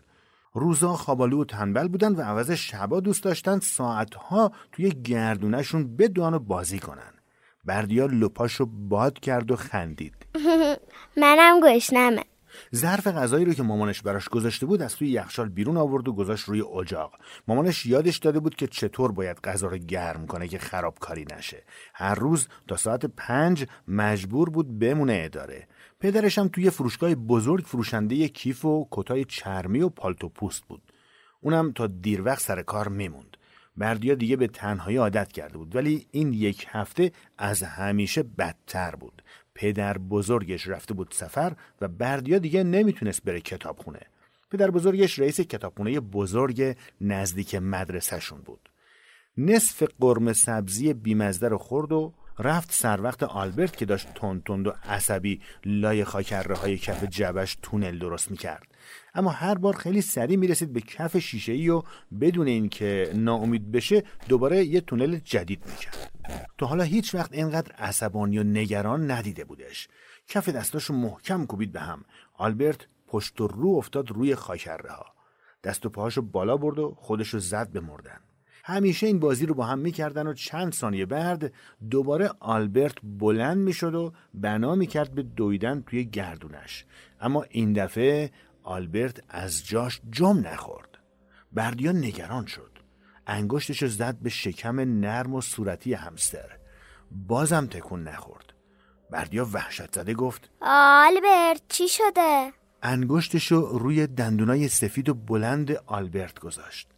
روزا 0.54 0.94
خوابالو 0.94 1.42
و 1.42 1.46
تنبل 1.46 1.88
بودن 1.88 2.16
و 2.16 2.22
عوض 2.22 2.52
شبا 2.52 3.00
دوست 3.00 3.24
داشتن 3.24 3.60
ساعتها 3.60 4.52
توی 4.72 4.90
گردونشون 4.90 5.96
بدوان 5.96 6.34
و 6.34 6.40
بازی 6.40 6.80
کنن. 6.80 7.14
بردیا 7.66 8.06
لپاش 8.06 8.54
رو 8.54 8.66
باد 8.66 9.20
کرد 9.20 9.52
و 9.52 9.56
خندید. 9.56 10.16
منم 11.22 11.60
گشنمه. 11.64 12.24
ظرف 12.76 13.08
غذایی 13.08 13.46
رو 13.46 13.54
که 13.54 13.64
مامانش 13.64 14.02
براش 14.02 14.30
گذاشته 14.30 14.66
بود 14.66 14.82
از 14.82 14.96
توی 14.96 15.10
یخچال 15.10 15.50
بیرون 15.50 15.78
آورد 15.78 16.08
و 16.08 16.14
گذاشت 16.14 16.46
روی 16.46 16.62
اجاق. 16.62 17.20
مامانش 17.48 17.86
یادش 17.86 18.18
داده 18.18 18.40
بود 18.40 18.56
که 18.56 18.68
چطور 18.68 19.12
باید 19.12 19.40
غذا 19.40 19.68
رو 19.68 19.78
گرم 19.78 20.28
کنه 20.28 20.48
که 20.48 20.58
خرابکاری 20.58 21.26
نشه. 21.38 21.64
هر 21.94 22.16
روز 22.16 22.48
تا 22.68 22.78
ساعت 22.78 23.06
پنج 23.06 23.66
مجبور 23.88 24.50
بود 24.50 24.80
بمونه 24.80 25.22
اداره. 25.26 25.68
پدرش 26.00 26.38
هم 26.38 26.48
توی 26.48 26.70
فروشگاه 26.70 27.16
بزرگ 27.16 27.66
فروشنده 27.66 28.28
کیف 28.28 28.66
و 28.66 28.88
کتای 28.92 29.26
چرمی 29.26 29.82
و 29.82 29.90
پالتو 29.90 30.30
پوست 30.30 30.64
بود. 30.68 30.82
اونم 31.42 31.72
تا 31.72 31.88
دیر 31.88 32.22
وقت 32.22 32.42
سر 32.42 32.62
کار 32.62 32.88
میموند. 32.88 33.38
بردیا 33.78 34.16
دیگه 34.16 34.36
به 34.36 34.48
تنهایی 34.48 34.98
عادت 34.98 35.32
کرده 35.32 35.58
بود 35.58 35.76
ولی 35.76 36.08
این 36.12 36.34
یک 36.34 36.68
هفته 36.70 37.12
از 37.38 37.64
همیشه 37.64 38.24
بدتر 38.24 38.96
بود. 38.96 39.24
پدر 39.58 39.98
بزرگش 39.98 40.68
رفته 40.68 40.94
بود 40.94 41.12
سفر 41.12 41.56
و 41.82 41.88
بردیا 41.88 42.38
دیگه 42.38 42.64
نمی‌تونست 42.64 43.24
بره 43.24 43.42
کتابخونه. 43.42 44.00
پدر 44.52 44.72
بزرگش 44.72 45.20
رئیس 45.20 45.42
کتابخونه 45.42 46.00
بزرگ 46.00 46.76
نزدیک 47.02 47.56
مدرسهشون 47.56 48.42
بود. 48.42 48.70
نصف 49.38 49.84
قرمه 50.00 50.34
سبزی 50.34 50.94
بیمزده 50.94 51.48
رو 51.48 51.58
خورد 51.58 51.92
و 51.92 52.14
رفت 52.40 52.74
سر 52.74 53.02
وقت 53.02 53.24
آلبرت 53.24 53.78
که 53.78 53.86
داشت 53.86 54.08
تند 54.16 54.68
و 54.68 54.74
عصبی 54.86 55.42
لای 55.66 56.04
خاکره 56.04 56.56
های 56.56 56.78
کف 56.78 57.04
جبش 57.04 57.58
تونل 57.62 58.00
درست 58.00 58.32
می‌کرد. 58.32 58.68
اما 59.16 59.30
هر 59.30 59.56
بار 59.56 59.76
خیلی 59.76 60.02
سریع 60.02 60.38
می‌رسید 60.38 60.74
به 60.74 60.82
کف 60.82 61.18
شیشه 61.18 61.52
ای 61.52 61.70
و 61.70 61.84
بدون 62.22 62.48
اینکه 62.48 63.12
ناامید 63.14 63.72
بشه 63.72 64.04
دوباره 64.28 64.66
یه 64.66 64.82
تونل 64.82 65.16
جدید 65.16 65.64
می‌کرد. 65.66 66.17
تو 66.58 66.66
حالا 66.66 66.84
هیچ 66.84 67.16
وقت 67.16 67.34
اینقدر 67.34 67.72
عصبانی 67.72 68.40
و 68.40 68.44
نگران 68.44 69.12
ندیده 69.12 69.46
بودش. 69.46 69.88
کف 70.28 70.50
دستاشو 70.50 70.94
محکم 70.94 71.46
کوبید 71.46 71.72
به 71.72 71.80
هم. 71.80 72.06
آلبرت 72.34 72.88
پشت 73.08 73.42
و 73.42 73.48
رو 73.48 73.70
افتاد 73.70 74.12
روی 74.12 74.36
خاکره 74.36 74.92
ها 74.92 75.06
دست 75.64 75.86
و 75.86 75.90
پاهاشو 75.90 76.22
بالا 76.22 76.58
برد 76.58 76.80
و 76.80 76.96
خودشو 76.98 77.40
زد 77.40 77.70
به 77.70 77.80
مردن. 77.80 78.20
همیشه 78.64 79.08
این 79.08 79.20
بازی 79.20 79.46
رو 79.46 79.54
با 79.54 79.66
هم 79.66 79.80
می‌کردن 79.80 80.28
و 80.28 80.34
چند 80.34 80.74
ثانیه 80.74 81.06
بعد 81.06 81.54
دوباره 81.90 82.32
آلبرت 82.40 82.96
بلند 83.04 83.58
می‌شد 83.58 83.96
و 83.96 84.14
بنا 84.34 84.76
می‌کرد 84.76 85.16
به 85.16 85.24
دویدن 85.24 85.82
توی 85.82 86.06
گردونش. 86.06 86.86
اما 87.22 87.44
این 87.50 87.74
دفعه 87.74 88.32
آلبرت 88.64 89.24
از 89.30 89.68
جاش 89.68 90.02
جم 90.12 90.48
نخورد. 90.48 90.98
بردیا 91.52 91.92
نگران 91.92 92.46
شد. 92.46 92.77
انگشتش 93.28 93.86
زد 93.86 94.18
به 94.22 94.30
شکم 94.30 94.80
نرم 94.80 95.34
و 95.34 95.42
صورتی 95.42 95.94
همستر. 95.94 96.58
بازم 97.12 97.66
تکون 97.66 98.04
نخورد. 98.04 98.54
بردیا 99.12 99.48
وحشت 99.54 99.96
زده 99.96 100.14
گفت 100.14 100.50
آلبرت 100.62 101.62
چی 101.70 101.88
شده؟ 101.88 102.54
انگشتشو 102.84 103.62
روی 103.62 104.08
دندونای 104.08 104.68
سفید 104.68 105.10
و 105.10 105.14
بلند 105.14 105.72
آلبرت 105.86 106.40
گذاشت. 106.40 106.90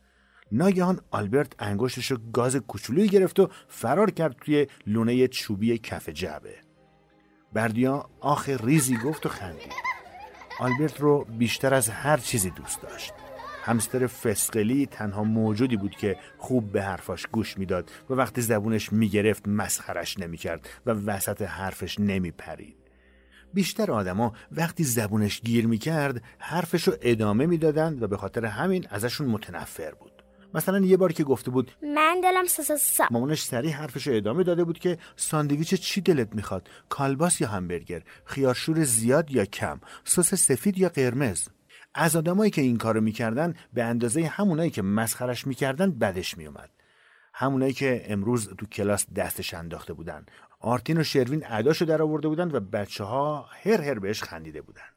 ناگهان 0.52 1.00
آلبرت 1.12 1.54
انگشتشو 1.60 2.18
گاز 2.34 2.56
کوچولویی 2.56 3.10
گرفت 3.10 3.40
و 3.40 3.50
فرار 3.68 4.12
کرد 4.12 4.36
توی 4.46 4.68
لونه 4.88 5.28
چوبی 5.28 5.78
کف 5.78 6.10
جعبه. 6.10 6.56
بردیا 7.54 8.10
آخ 8.20 8.50
ریزی 8.50 8.98
گفت 8.98 9.26
و 9.26 9.30
خندید. 9.30 9.74
آلبرت 10.60 11.02
رو 11.02 11.26
بیشتر 11.26 11.74
از 11.74 11.90
هر 11.90 12.18
چیزی 12.18 12.50
دوست 12.50 12.82
داشت. 12.82 13.14
همستر 13.64 14.08
فسقلی 14.08 14.86
تنها 14.86 15.24
موجودی 15.24 15.78
بود 15.78 15.96
که 15.96 16.18
خوب 16.38 16.72
به 16.72 16.84
حرفاش 16.84 17.28
گوش 17.28 17.58
می‌داد 17.58 17.92
و 18.10 18.14
وقتی 18.14 18.42
زبونش 18.42 18.94
می‌گرفت 18.94 19.48
مسخرش 19.48 20.20
نمی‌کرد 20.20 20.70
و 20.86 20.92
وسط 20.92 21.42
حرفش 21.42 22.00
نمیپرید. 22.00 22.76
بیشتر 23.54 23.92
آدما 23.92 24.34
وقتی 24.52 24.84
زبونش 24.84 25.42
گیر 25.42 25.68
می‌کرد 25.68 26.24
حرفش 26.40 26.88
رو 26.88 26.94
ادامه 27.02 27.46
می‌دادند 27.46 28.04
و 28.04 28.08
به 28.08 28.18
خاطر 28.18 28.46
همین 28.46 28.88
ازشون 28.90 29.28
متنفر 29.28 29.92
بود. 29.92 30.12
مثلا 30.54 30.80
یه 30.80 30.98
بار 30.98 31.14
که 31.14 31.24
گفته 31.24 31.52
بود 31.52 31.72
من 31.96 32.22
دلم 32.24 32.46
سسا 32.46 33.06
مامانش 33.12 33.44
سریع 33.44 33.72
حرفش 33.72 34.08
رو 34.08 34.16
ادامه 34.16 34.44
داده 34.44 34.64
بود 34.64 34.80
که 34.80 34.98
ساندویچ 35.16 35.76
چی 35.76 36.02
دلت 36.02 36.36
می‌خواد؟ 36.36 36.70
کالباس 36.90 37.42
یا 37.42 37.48
همبرگر؟ 37.48 38.02
خیارشور 38.26 38.84
زیاد 38.84 39.32
یا 39.32 39.46
کم؟ 39.46 39.80
سس 40.04 40.34
سفید 40.34 40.78
یا 40.78 40.90
قرمز؟ 40.90 41.48
از 41.94 42.16
آدمایی 42.16 42.52
که 42.52 42.62
این 42.62 42.78
کارو 42.78 43.02
می‌کردن 43.02 43.56
به 43.74 43.84
اندازه 43.84 44.28
همونایی 44.28 44.70
که 44.70 44.82
مسخرش 44.82 45.48
می‌کردن 45.48 45.92
بدش 45.92 46.38
میومد 46.38 46.70
همونایی 47.34 47.74
که 47.74 48.04
امروز 48.06 48.50
تو 48.58 48.66
کلاس 48.66 49.06
دستش 49.16 49.54
انداخته 49.54 49.94
بودن. 49.94 50.26
آرتین 50.60 50.98
و 50.98 51.04
شروین 51.04 51.44
عداشو 51.44 51.86
در 51.86 52.02
آورده 52.02 52.28
بودن 52.28 52.52
و 52.52 52.60
بچه 52.60 53.04
ها 53.04 53.50
هر 53.66 53.82
هر 53.82 54.00
بهش 54.00 54.24
خندیده 54.24 54.62
بودن. 54.62 54.90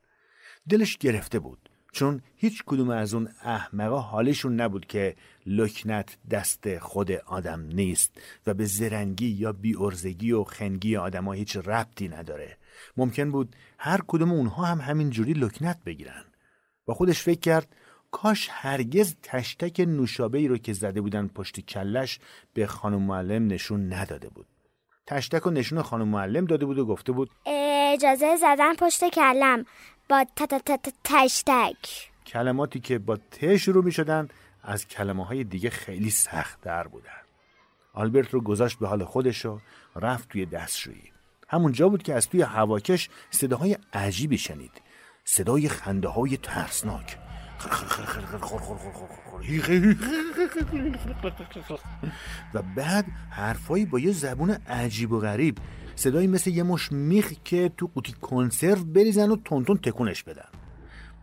دلش 0.69 0.97
گرفته 0.97 1.39
بود. 1.39 1.69
چون 1.93 2.23
هیچ 2.37 2.63
کدوم 2.67 2.91
از 2.91 3.15
اون 3.15 3.29
احمقا 3.43 4.01
حالشون 4.01 4.61
نبود 4.61 4.87
که 4.87 5.17
لکنت 5.47 6.19
دست 6.31 6.79
خود 6.79 7.13
آدم 7.13 7.61
نیست 7.61 8.21
و 8.47 8.55
به 8.55 8.65
زرنگی 8.65 9.29
یا 9.29 9.53
بیارزگی 9.53 10.33
و 10.33 10.45
خنگی 10.45 10.97
آدم 10.97 11.25
ها 11.25 11.33
هیچ 11.33 11.57
ربطی 11.57 12.09
نداره. 12.09 12.57
ممکن 12.97 13.31
بود 13.31 13.57
هر 13.79 14.01
کدوم 14.07 14.33
اونها 14.33 14.65
هم 14.65 14.81
همین 14.81 15.11
جوری 15.11 15.33
لکنت 15.33 15.79
بگیرن. 15.87 16.25
با 16.87 16.95
خودش 16.95 17.23
فکر 17.23 17.41
کرد 17.41 17.77
کاش 18.11 18.49
هرگز 18.51 19.17
تشتک 19.23 19.81
نوشابه 19.81 20.39
ای 20.39 20.49
رو 20.49 20.59
که 20.59 20.73
زده 20.73 21.01
بودن 21.01 21.29
پشت 21.29 21.61
کلش 21.61 22.19
به 22.55 22.67
خانم 22.67 23.03
معلم 23.03 23.47
نشون 23.47 23.93
نداده 23.93 24.29
بود. 24.29 24.47
تشتک 25.07 25.47
و 25.47 25.51
نشون 25.51 25.83
خانم 25.83 26.09
معلم 26.09 26.45
داده 26.45 26.67
بود 26.67 26.79
و 26.79 26.87
گفته 26.87 27.13
بود 27.13 27.31
اجازه 27.47 28.37
زدن 28.37 28.75
پشت 28.75 29.09
کلم 29.09 29.65
با 30.09 30.27
تشتک. 31.05 32.11
کلماتی 32.27 32.81
که 32.81 32.99
با 32.99 33.17
ت 33.17 33.57
شروع 33.57 33.85
می 33.85 33.93
شدن 33.93 34.29
از 34.63 34.89
کلمه 34.89 35.25
های 35.25 35.45
دیگه 35.45 35.71
خیلی 35.71 36.11
سخت 36.11 36.61
در 36.61 36.89
بودن 36.89 37.23
آلبرت 37.95 38.31
رو 38.31 38.41
گذاشت 38.41 38.79
به 38.79 38.89
حال 38.89 39.05
خودش 39.05 39.47
و 39.47 39.59
رفت 39.97 40.29
توی 40.29 40.47
دستشویی. 40.47 41.13
همونجا 41.49 41.89
بود 41.89 42.03
که 42.03 42.15
از 42.15 42.29
توی 42.29 42.43
هواکش 42.43 43.09
صداهای 43.31 43.77
عجیبی 43.93 44.39
شنید. 44.39 44.83
صدای 45.25 45.69
خنده 45.69 46.09
های 46.09 46.37
ترسناک. 46.37 47.19
و 52.55 52.63
بعد 52.77 53.05
حرفایی 53.31 53.87
با 53.87 53.99
یه 53.99 54.13
زبون 54.13 54.51
عجیب 54.51 55.13
و 55.13 55.21
غریب 55.21 55.59
صدایی 55.97 56.27
مثل 56.27 56.51
یه 56.51 56.63
مش 56.63 56.93
میخ 56.93 57.33
که 57.45 57.71
تو 57.77 57.91
قوطی 57.95 58.13
کنسرو 58.13 58.85
بریزن 58.85 59.31
و 59.31 59.37
تونتون 59.37 59.77
تکونش 59.77 60.23
بدن. 60.23 60.49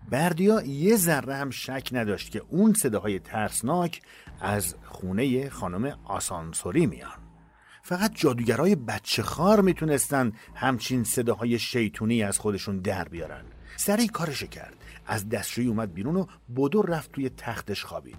بردیا 0.10 0.62
یه 0.62 0.96
ذره 0.96 1.36
هم 1.36 1.50
شک 1.50 1.90
نداشت 1.92 2.32
که 2.32 2.42
اون 2.50 2.74
صداهای 2.74 3.20
ترسناک 3.20 4.02
از 4.42 4.76
خونه 4.86 5.50
خانم 5.50 5.98
آسانسوری 6.06 6.86
میان. 6.86 7.20
فقط 7.84 8.12
جادوگرای 8.16 8.76
بچه 8.76 9.24
خار 9.24 9.62
می‌تونستن 9.62 10.32
همچین 10.56 11.04
صداهای 11.04 11.60
شیطونی 11.60 12.24
از 12.24 12.40
خودشون 12.40 12.80
در 12.80 13.08
بیارن. 13.08 13.46
سریع 13.80 14.08
کارش 14.08 14.44
کرد. 14.44 14.76
از 15.08 15.30
دستشویی 15.30 15.68
اومد 15.68 15.94
بیرون 15.94 16.15
و 16.15 16.26
بدو 16.58 16.82
رفت 16.82 17.12
توی 17.12 17.30
تختش 17.30 17.84
خوابید. 17.84 18.18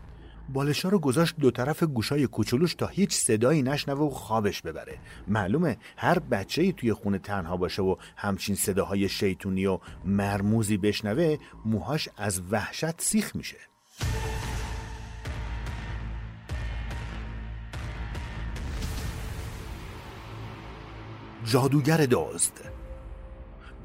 بالشا 0.48 0.88
رو 0.88 0.98
گذاشت 0.98 1.36
دو 1.36 1.50
طرف 1.50 1.82
گوشای 1.82 2.26
کوچولوش 2.26 2.74
تا 2.74 2.86
هیچ 2.86 3.14
صدایی 3.14 3.62
نشنوه 3.62 4.00
و 4.00 4.10
خوابش 4.10 4.62
ببره. 4.62 4.98
معلومه 5.28 5.76
هر 5.96 6.18
بچه 6.18 6.62
ای 6.62 6.72
توی 6.72 6.92
خونه 6.92 7.18
تنها 7.18 7.56
باشه 7.56 7.82
و 7.82 7.96
همچین 8.16 8.56
صداهای 8.56 9.08
شیطونی 9.08 9.66
و 9.66 9.78
مرموزی 10.04 10.76
بشنوه 10.76 11.36
موهاش 11.64 12.08
از 12.16 12.42
وحشت 12.50 13.00
سیخ 13.00 13.36
میشه. 13.36 13.58
جادوگر 21.44 22.06
دزد. 22.10 22.79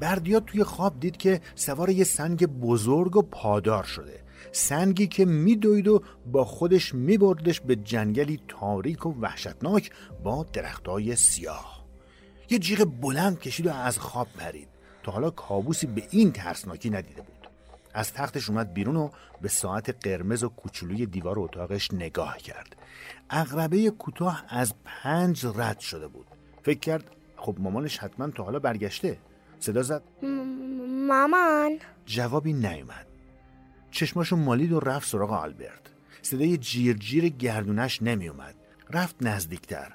بردیا 0.00 0.40
توی 0.40 0.64
خواب 0.64 1.00
دید 1.00 1.16
که 1.16 1.40
سوار 1.54 1.90
یه 1.90 2.04
سنگ 2.04 2.46
بزرگ 2.46 3.16
و 3.16 3.22
پادار 3.22 3.84
شده. 3.84 4.20
سنگی 4.52 5.06
که 5.06 5.24
میدوید 5.24 5.88
و 5.88 6.02
با 6.26 6.44
خودش 6.44 6.94
میبردش 6.94 7.60
به 7.60 7.76
جنگلی 7.76 8.40
تاریک 8.48 9.06
و 9.06 9.14
وحشتناک 9.20 9.90
با 10.24 10.46
درختای 10.52 11.16
سیاه. 11.16 11.86
یه 12.50 12.58
جیغ 12.58 12.84
بلند 13.00 13.40
کشید 13.40 13.66
و 13.66 13.72
از 13.72 13.98
خواب 13.98 14.28
پرید. 14.38 14.68
تا 15.02 15.12
حالا 15.12 15.30
کابوسی 15.30 15.86
به 15.86 16.02
این 16.10 16.32
ترسناکی 16.32 16.90
ندیده 16.90 17.22
بود. 17.22 17.48
از 17.94 18.12
تختش 18.12 18.50
اومد 18.50 18.74
بیرون 18.74 18.96
و 18.96 19.10
به 19.42 19.48
ساعت 19.48 20.06
قرمز 20.06 20.42
و 20.42 20.48
کوچولوی 20.48 21.06
دیوار 21.06 21.38
اتاقش 21.38 21.94
نگاه 21.94 22.38
کرد. 22.38 22.76
اغربه 23.30 23.90
کوتاه 23.90 24.44
از 24.48 24.74
پنج 24.84 25.46
رد 25.46 25.80
شده 25.80 26.08
بود. 26.08 26.26
فکر 26.62 26.78
کرد 26.78 27.04
خب 27.36 27.56
مامانش 27.58 27.98
حتما 27.98 28.28
تا 28.28 28.44
حالا 28.44 28.58
برگشته. 28.58 29.18
صدا 29.60 29.82
زد. 29.82 30.02
مامان. 31.08 31.78
جوابی 32.06 32.52
نیومد. 32.52 33.06
چشماشو 33.90 34.36
مالید 34.36 34.72
و 34.72 34.80
رفت 34.80 35.08
سراغ 35.08 35.32
آلبرت. 35.32 35.80
صدای 36.22 36.56
جیر 36.56 36.96
جیر 36.96 37.28
گردونش 37.28 38.02
نمیومد. 38.02 38.54
رفت 38.90 39.16
نزدیکتر. 39.20 39.92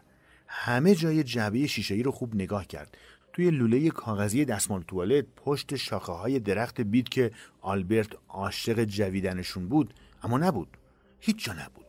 همه 0.47 0.95
جای 0.95 1.24
جعبه 1.24 1.67
شیشه‌ای 1.67 2.04
رو 2.04 2.12
خوب 2.12 2.36
نگاه 2.36 2.65
کرد. 2.67 2.97
توی 3.34 3.52
لوله 3.52 3.89
کاغذی 3.89 4.45
دستمال 4.45 4.84
توالت 4.88 5.26
پشت 5.36 5.76
شاخه 5.76 6.12
های 6.12 6.39
درخت 6.39 6.82
بید 6.82 7.10
که 7.10 7.32
آلبرت 7.62 8.10
عاشق 8.30 8.84
جویدنشون 8.84 9.69
بود 9.69 9.93
اما 10.24 10.38
نبود. 10.38 10.78
هیچ 11.19 11.45
جا 11.45 11.54
نبود. 11.54 11.86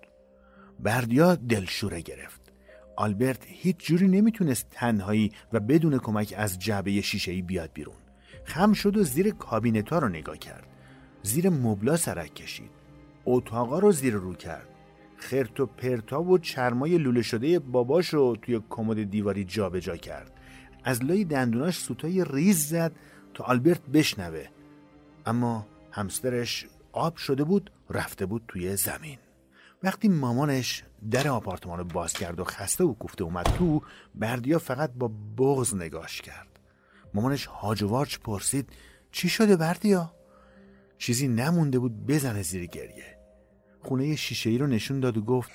بردیا 0.80 1.34
دلشوره 1.34 2.00
گرفت. 2.00 2.41
آلبرت 2.96 3.42
هیچ 3.46 3.76
جوری 3.76 4.08
نمی‌تونست 4.08 4.66
تنهایی 4.70 5.32
و 5.52 5.60
بدون 5.60 5.98
کمک 5.98 6.34
از 6.36 6.58
جعبه 6.58 7.00
شیشه‌ای 7.00 7.42
بیاد 7.42 7.70
بیرون. 7.74 7.96
خم 8.44 8.72
شد 8.72 8.96
و 8.96 9.02
زیر 9.02 9.30
کابینتا 9.30 9.98
رو 9.98 10.08
نگاه 10.08 10.38
کرد. 10.38 10.66
زیر 11.22 11.50
مبلا 11.50 11.96
سرک 11.96 12.34
کشید. 12.34 12.70
اتاقا 13.26 13.78
رو 13.78 13.92
زیر 13.92 14.14
رو 14.14 14.34
کرد. 14.34 14.68
خرت 15.16 15.60
و 15.60 15.66
پرتا 15.66 16.22
و 16.22 16.38
چرمای 16.38 16.98
لوله 16.98 17.22
شده 17.22 17.58
باباش 17.58 18.08
رو 18.08 18.36
توی 18.42 18.60
کمد 18.70 19.10
دیواری 19.10 19.44
جابجا 19.44 19.80
جا 19.80 19.96
کرد. 19.96 20.32
از 20.84 21.04
لای 21.04 21.24
دندوناش 21.24 21.78
سوتای 21.78 22.24
ریز 22.30 22.68
زد 22.68 22.92
تا 23.34 23.44
آلبرت 23.44 23.82
بشنوه. 23.86 24.46
اما 25.26 25.66
همسترش 25.90 26.66
آب 26.92 27.16
شده 27.16 27.44
بود 27.44 27.70
رفته 27.90 28.26
بود 28.26 28.42
توی 28.48 28.76
زمین. 28.76 29.18
وقتی 29.82 30.08
مامانش 30.08 30.84
در 31.10 31.28
آپارتمان 31.28 31.78
رو 31.78 31.84
باز 31.84 32.12
کرد 32.12 32.40
و 32.40 32.44
خسته 32.44 32.84
و 32.84 32.94
کوفته 32.94 33.24
اومد 33.24 33.44
تو 33.44 33.82
بردیا 34.14 34.58
فقط 34.58 34.90
با 34.92 35.10
بغز 35.38 35.74
نگاش 35.74 36.20
کرد. 36.20 36.60
مامانش 37.14 37.46
هاج 37.46 37.82
و 37.82 37.88
وارچ 37.88 38.18
پرسید 38.18 38.68
چی 39.12 39.28
شده 39.28 39.56
بردیا؟ 39.56 40.14
چیزی 40.98 41.28
نمونده 41.28 41.78
بود 41.78 42.06
بزنه 42.06 42.42
زیر 42.42 42.66
گریه. 42.66 43.18
خونه 43.80 44.16
شیشه 44.16 44.50
ای 44.50 44.58
رو 44.58 44.66
نشون 44.66 45.00
داد 45.00 45.16
و 45.16 45.22
گفت 45.22 45.50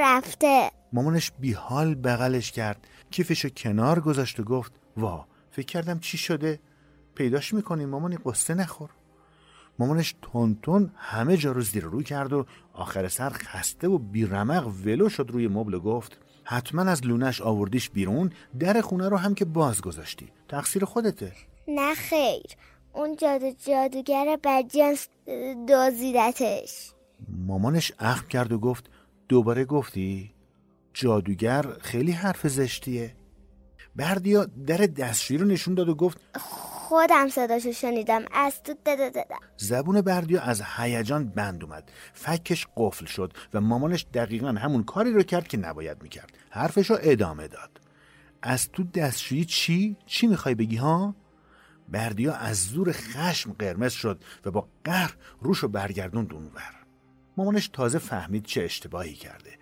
رفته. 0.00 0.70
مامانش 0.92 1.32
بیحال 1.38 1.94
بغلش 1.94 2.52
کرد. 2.52 2.86
کیفشو 3.10 3.48
کنار 3.48 4.00
گذاشت 4.00 4.40
و 4.40 4.44
گفت 4.44 4.72
وا 4.96 5.26
فکر 5.50 5.66
کردم 5.66 5.98
چی 5.98 6.18
شده. 6.18 6.60
پیداش 7.14 7.54
می‌کنی 7.54 7.86
مامانی 7.86 8.16
قصه 8.24 8.54
نخور. 8.54 8.90
مامانش 9.78 10.14
تون 10.62 10.92
همه 10.96 11.36
جا 11.36 11.52
رو 11.52 11.60
زیر 11.60 11.84
رو 11.84 12.02
کرد 12.02 12.32
و 12.32 12.46
آخر 12.72 13.08
سر 13.08 13.30
خسته 13.30 13.88
و 13.88 13.98
بیرمق 13.98 14.66
ولو 14.66 15.08
شد 15.08 15.30
روی 15.30 15.48
مبل 15.48 15.74
و 15.74 15.80
گفت 15.80 16.18
حتما 16.44 16.82
از 16.82 17.06
لونش 17.06 17.40
آوردیش 17.40 17.90
بیرون 17.90 18.32
در 18.58 18.80
خونه 18.80 19.08
رو 19.08 19.16
هم 19.16 19.34
که 19.34 19.44
باز 19.44 19.80
گذاشتی. 19.80 20.28
تقصیر 20.48 20.84
خودته. 20.84 21.32
نه 21.68 21.94
خیر. 21.94 22.46
اون 22.92 23.16
جادو 23.16 23.52
جادوگر 23.66 24.38
بدیان 24.44 24.96
دازیدتش 25.68 26.92
مامانش 27.28 27.92
اخم 27.98 28.28
کرد 28.28 28.52
و 28.52 28.58
گفت 28.58 28.90
دوباره 29.28 29.64
گفتی؟ 29.64 30.34
جادوگر 30.94 31.66
خیلی 31.80 32.12
حرف 32.12 32.46
زشتیه. 32.48 33.14
بردیا 33.96 34.44
در 34.44 34.76
دستشویی 34.76 35.38
رو 35.38 35.46
نشون 35.46 35.74
داد 35.74 35.88
و 35.88 35.94
گفت 35.94 36.20
خودم 36.88 37.28
صداشو 37.28 37.72
شنیدم. 37.72 38.24
از 38.32 38.62
تو 38.62 38.74
دادا 38.84 39.08
دادا 39.08 39.36
زبون 39.56 40.00
بردیا 40.00 40.40
از 40.40 40.62
هیجان 40.76 41.28
بند 41.28 41.64
اومد. 41.64 41.92
فکش 42.12 42.66
قفل 42.76 43.06
شد 43.06 43.32
و 43.54 43.60
مامانش 43.60 44.06
دقیقا 44.14 44.48
همون 44.48 44.84
کاری 44.84 45.12
رو 45.12 45.22
کرد 45.22 45.48
که 45.48 45.56
نباید 45.56 46.02
می‌کرد. 46.02 46.32
حرفش 46.50 46.90
رو 46.90 46.98
ادامه 47.00 47.48
داد. 47.48 47.80
از 48.42 48.72
تو 48.72 48.84
دستشویی 48.84 49.44
چی؟ 49.44 49.96
چی 50.06 50.26
می‌خوای 50.26 50.54
بگی 50.54 50.76
ها؟ 50.76 51.14
بردیا 51.88 52.34
از 52.34 52.64
زور 52.64 52.92
خشم 52.92 53.52
قرمز 53.52 53.92
شد 53.92 54.24
و 54.44 54.50
با 54.50 54.68
قهر 54.84 55.16
روش 55.40 55.58
رو 55.58 55.68
برگردون 55.68 56.24
دونور 56.24 56.74
مامانش 57.36 57.68
تازه 57.68 57.98
فهمید 57.98 58.44
چه 58.44 58.62
اشتباهی 58.62 59.14
کرده. 59.14 59.58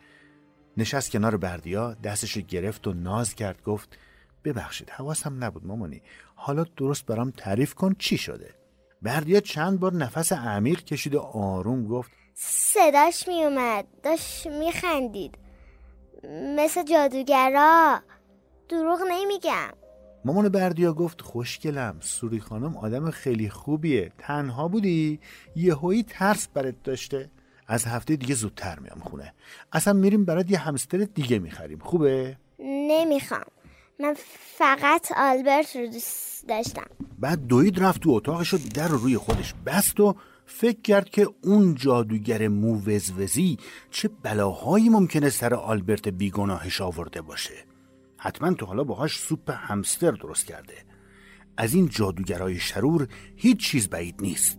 نشست 0.77 1.11
کنار 1.11 1.37
بردیا 1.37 1.95
دستش 1.95 2.39
گرفت 2.39 2.87
و 2.87 2.93
ناز 2.93 3.35
کرد 3.35 3.63
گفت 3.63 3.99
ببخشید 4.45 4.91
حواسم 4.91 5.45
نبود 5.45 5.67
مامانی. 5.67 6.03
حالا 6.39 6.65
درست 6.77 7.07
برام 7.07 7.31
تعریف 7.31 7.75
کن 7.75 7.95
چی 7.99 8.19
شده؟ 8.19 8.55
بردیا 9.03 9.41
چند 9.41 9.81
بار 9.81 9.95
نفس 9.95 10.33
عمیق 10.33 10.85
کشید 10.85 11.15
و 11.15 11.21
آروم 11.21 11.87
گفت 11.87 12.11
صداش 12.35 13.29
میومد 13.29 13.87
داشت 14.03 14.47
میخندید 14.47 15.39
مثل 16.57 16.85
جادوگرا. 16.85 18.01
دروغ 18.69 18.99
نمیگم. 19.11 19.73
مامان 20.25 20.49
بردیا 20.49 20.93
گفت 20.93 21.21
خوشگلم 21.21 21.97
سوری 22.01 22.41
خانم 22.41 22.77
آدم 22.77 23.11
خیلی 23.11 23.51
خوبیه 23.51 24.13
تنها 24.19 24.69
بودی؟ 24.69 25.21
یهویی 25.57 26.03
ترس 26.03 26.49
برات 26.49 26.83
داشته. 26.85 27.31
از 27.69 27.85
هفته 27.85 28.17
دیگه 28.17 28.35
زودتر 28.35 28.79
میام 28.79 28.99
خونه. 29.01 29.35
اصلا 29.73 29.93
میریم 29.93 30.25
برات 30.25 30.51
یه 30.51 30.59
همستر 30.59 30.99
دیگه 30.99 31.39
می‌خریم 31.39 31.79
خوبه؟ 31.79 32.37
نمی‌خوام. 32.59 33.45
من 34.01 34.15
فقط 34.59 35.13
آلبرت 35.17 35.77
رو 35.77 35.87
دوست 35.87 36.49
داشتم. 36.49 36.87
بعد 37.19 37.47
دوید 37.47 37.83
رفت 37.83 38.01
تو 38.01 38.11
اتاقش 38.11 38.55
و 38.55 38.59
در 38.75 38.89
رو 38.89 38.99
روی 38.99 39.17
خودش 39.17 39.55
بست 39.67 40.01
و 40.01 40.17
فکر 40.47 40.81
کرد 40.81 41.11
که 41.11 41.29
اون 41.45 41.75
جادوگر 41.75 42.49
مووزوزی 42.49 43.59
چه 43.91 44.11
بلاهایی 44.23 44.89
ممکنه 44.89 45.31
سر 45.31 45.55
آلبرت 45.55 46.09
بیگناهش 46.09 46.81
آورده 46.81 47.23
باشه. 47.23 47.65
حتما 48.17 48.55
تو 48.55 48.67
حالا 48.67 48.85
باهاش 48.85 49.19
سوپ 49.19 49.51
همستر 49.51 50.11
درست 50.11 50.47
کرده. 50.47 50.75
از 51.57 51.75
این 51.75 51.89
جادوگرای 51.89 52.59
شرور 52.59 53.09
هیچ 53.37 53.59
چیز 53.59 53.89
بعید 53.89 54.15
نیست. 54.21 54.59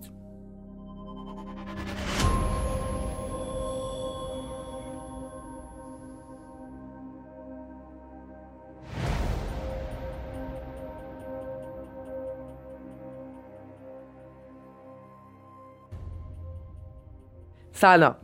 سلام. 17.80 18.16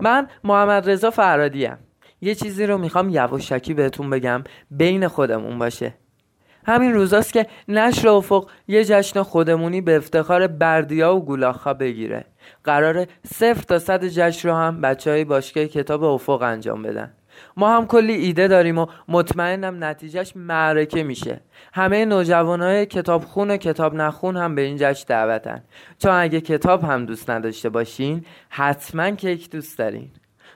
من 0.00 0.28
محمد 0.44 0.90
رضا 0.90 1.10
فرادیم 1.10 1.78
یه 2.20 2.34
چیزی 2.34 2.66
رو 2.66 2.78
می‌خوام 2.78 3.08
یواشکی 3.08 3.74
بهتون 3.74 4.10
بگم 4.10 4.44
بین 4.70 5.08
خودمون 5.08 5.58
باشه. 5.58 5.94
همین 6.66 6.94
روزاست 6.94 7.32
که 7.32 7.46
نشر 7.68 8.08
افق 8.08 8.50
یه 8.68 8.84
جشن 8.84 9.22
خودمونی 9.22 9.80
به 9.80 9.96
افتخار 9.96 10.46
بردیا 10.46 11.16
و 11.16 11.24
گولاخا 11.24 11.74
بگیره. 11.74 12.24
قرار 12.64 13.06
صفر 13.26 13.62
تا 13.62 13.78
صد 13.78 14.04
جشن 14.04 14.48
رو 14.48 14.54
هم 14.54 14.80
بچه 14.80 15.10
های 15.10 15.24
باشگاه 15.24 15.64
کتاب 15.64 16.04
افق 16.04 16.42
انجام 16.42 16.82
بدن. 16.82 17.12
ما 17.56 17.76
هم 17.76 17.86
کلی 17.86 18.12
ایده 18.12 18.48
داریم 18.48 18.78
و 18.78 18.86
مطمئنم 19.08 19.84
نتیجهش 19.84 20.32
معرکه 20.36 21.02
میشه. 21.02 21.40
همه 21.72 22.04
نوجوانهای 22.04 22.86
کتاب 22.86 23.24
خون 23.24 23.50
و 23.50 23.56
کتاب 23.56 23.94
نخون 23.94 24.36
هم 24.36 24.54
به 24.54 24.62
این 24.62 24.76
جشن 24.80 25.04
دعوتن. 25.08 25.62
چون 25.98 26.12
اگه 26.12 26.40
کتاب 26.40 26.84
هم 26.84 27.06
دوست 27.06 27.30
نداشته 27.30 27.68
باشین 27.68 28.24
حتما 28.48 29.10
کیک 29.10 29.50
دوست 29.50 29.78
دارین. 29.78 30.10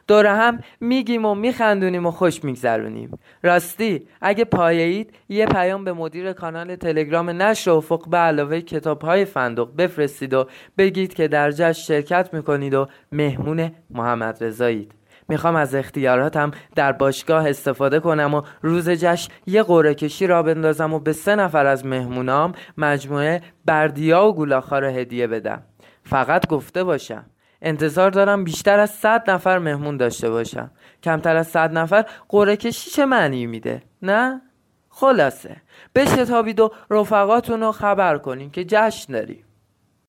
دور 0.06 0.26
هم 0.26 0.60
میگیم 0.80 1.24
و 1.24 1.34
میخندونیم 1.34 2.06
و 2.06 2.10
خوش 2.10 2.44
میگذرونیم. 2.44 3.18
راستی 3.42 4.06
اگه 4.20 4.44
پایهید 4.44 5.14
یه 5.28 5.46
پیام 5.46 5.84
به 5.84 5.92
مدیر 5.92 6.32
کانال 6.32 6.76
تلگرام 6.76 7.30
نشر 7.42 7.70
افق 7.70 8.08
به 8.08 8.16
علاوه 8.16 8.60
کتاب 8.60 9.02
های 9.02 9.24
فندق 9.24 9.76
بفرستید 9.76 10.34
و 10.34 10.48
بگید 10.78 11.14
که 11.14 11.28
در 11.28 11.50
جشن 11.50 11.72
شرکت 11.72 12.34
می‌کنید 12.34 12.74
و 12.74 12.88
مهمون 13.12 13.72
محمد 13.90 14.44
رضایید. 14.44 14.92
می‌خوام 15.28 15.56
از 15.56 15.74
اختیاراتم 15.74 16.50
در 16.74 16.92
باشگاه 16.92 17.48
استفاده 17.48 18.00
کنم 18.00 18.34
و 18.34 18.42
روز 18.62 18.90
جشن 18.90 19.32
یه 19.46 19.62
قوره 19.62 19.94
کشی 19.94 20.26
را 20.26 20.42
بندازم 20.42 20.92
و 20.92 20.98
به 20.98 21.12
سه 21.12 21.36
نفر 21.36 21.66
از 21.66 21.86
مهمونام 21.86 22.52
مجموعه 22.78 23.42
بردیا 23.64 24.26
و 24.26 24.34
گولاخا 24.34 24.78
رو 24.78 24.86
هدیه 24.86 25.26
بدم. 25.26 25.62
فقط 26.02 26.46
گفته 26.46 26.84
باشم 26.84 27.24
انتظار 27.62 28.10
دارم 28.10 28.44
بیشتر 28.44 28.78
از 28.78 28.90
صد 28.90 29.30
نفر 29.30 29.58
مهمون 29.58 29.96
داشته 29.96 30.30
باشم. 30.30 30.70
کمتر 31.02 31.36
از 31.36 31.48
صد 31.48 31.78
نفر 31.78 32.04
قوره 32.28 32.56
کشی 32.56 32.90
چه 32.90 33.04
معنی 33.04 33.46
میده؟ 33.46 33.82
نه؟ 34.02 34.40
خلاصه. 34.88 35.56
بشتابید 35.94 36.60
و 36.60 36.70
رفقاتون 36.90 37.60
رو 37.60 37.72
خبر 37.72 38.18
کنین 38.18 38.50
که 38.50 38.64
جشن 38.64 39.12
داریم. 39.12 39.44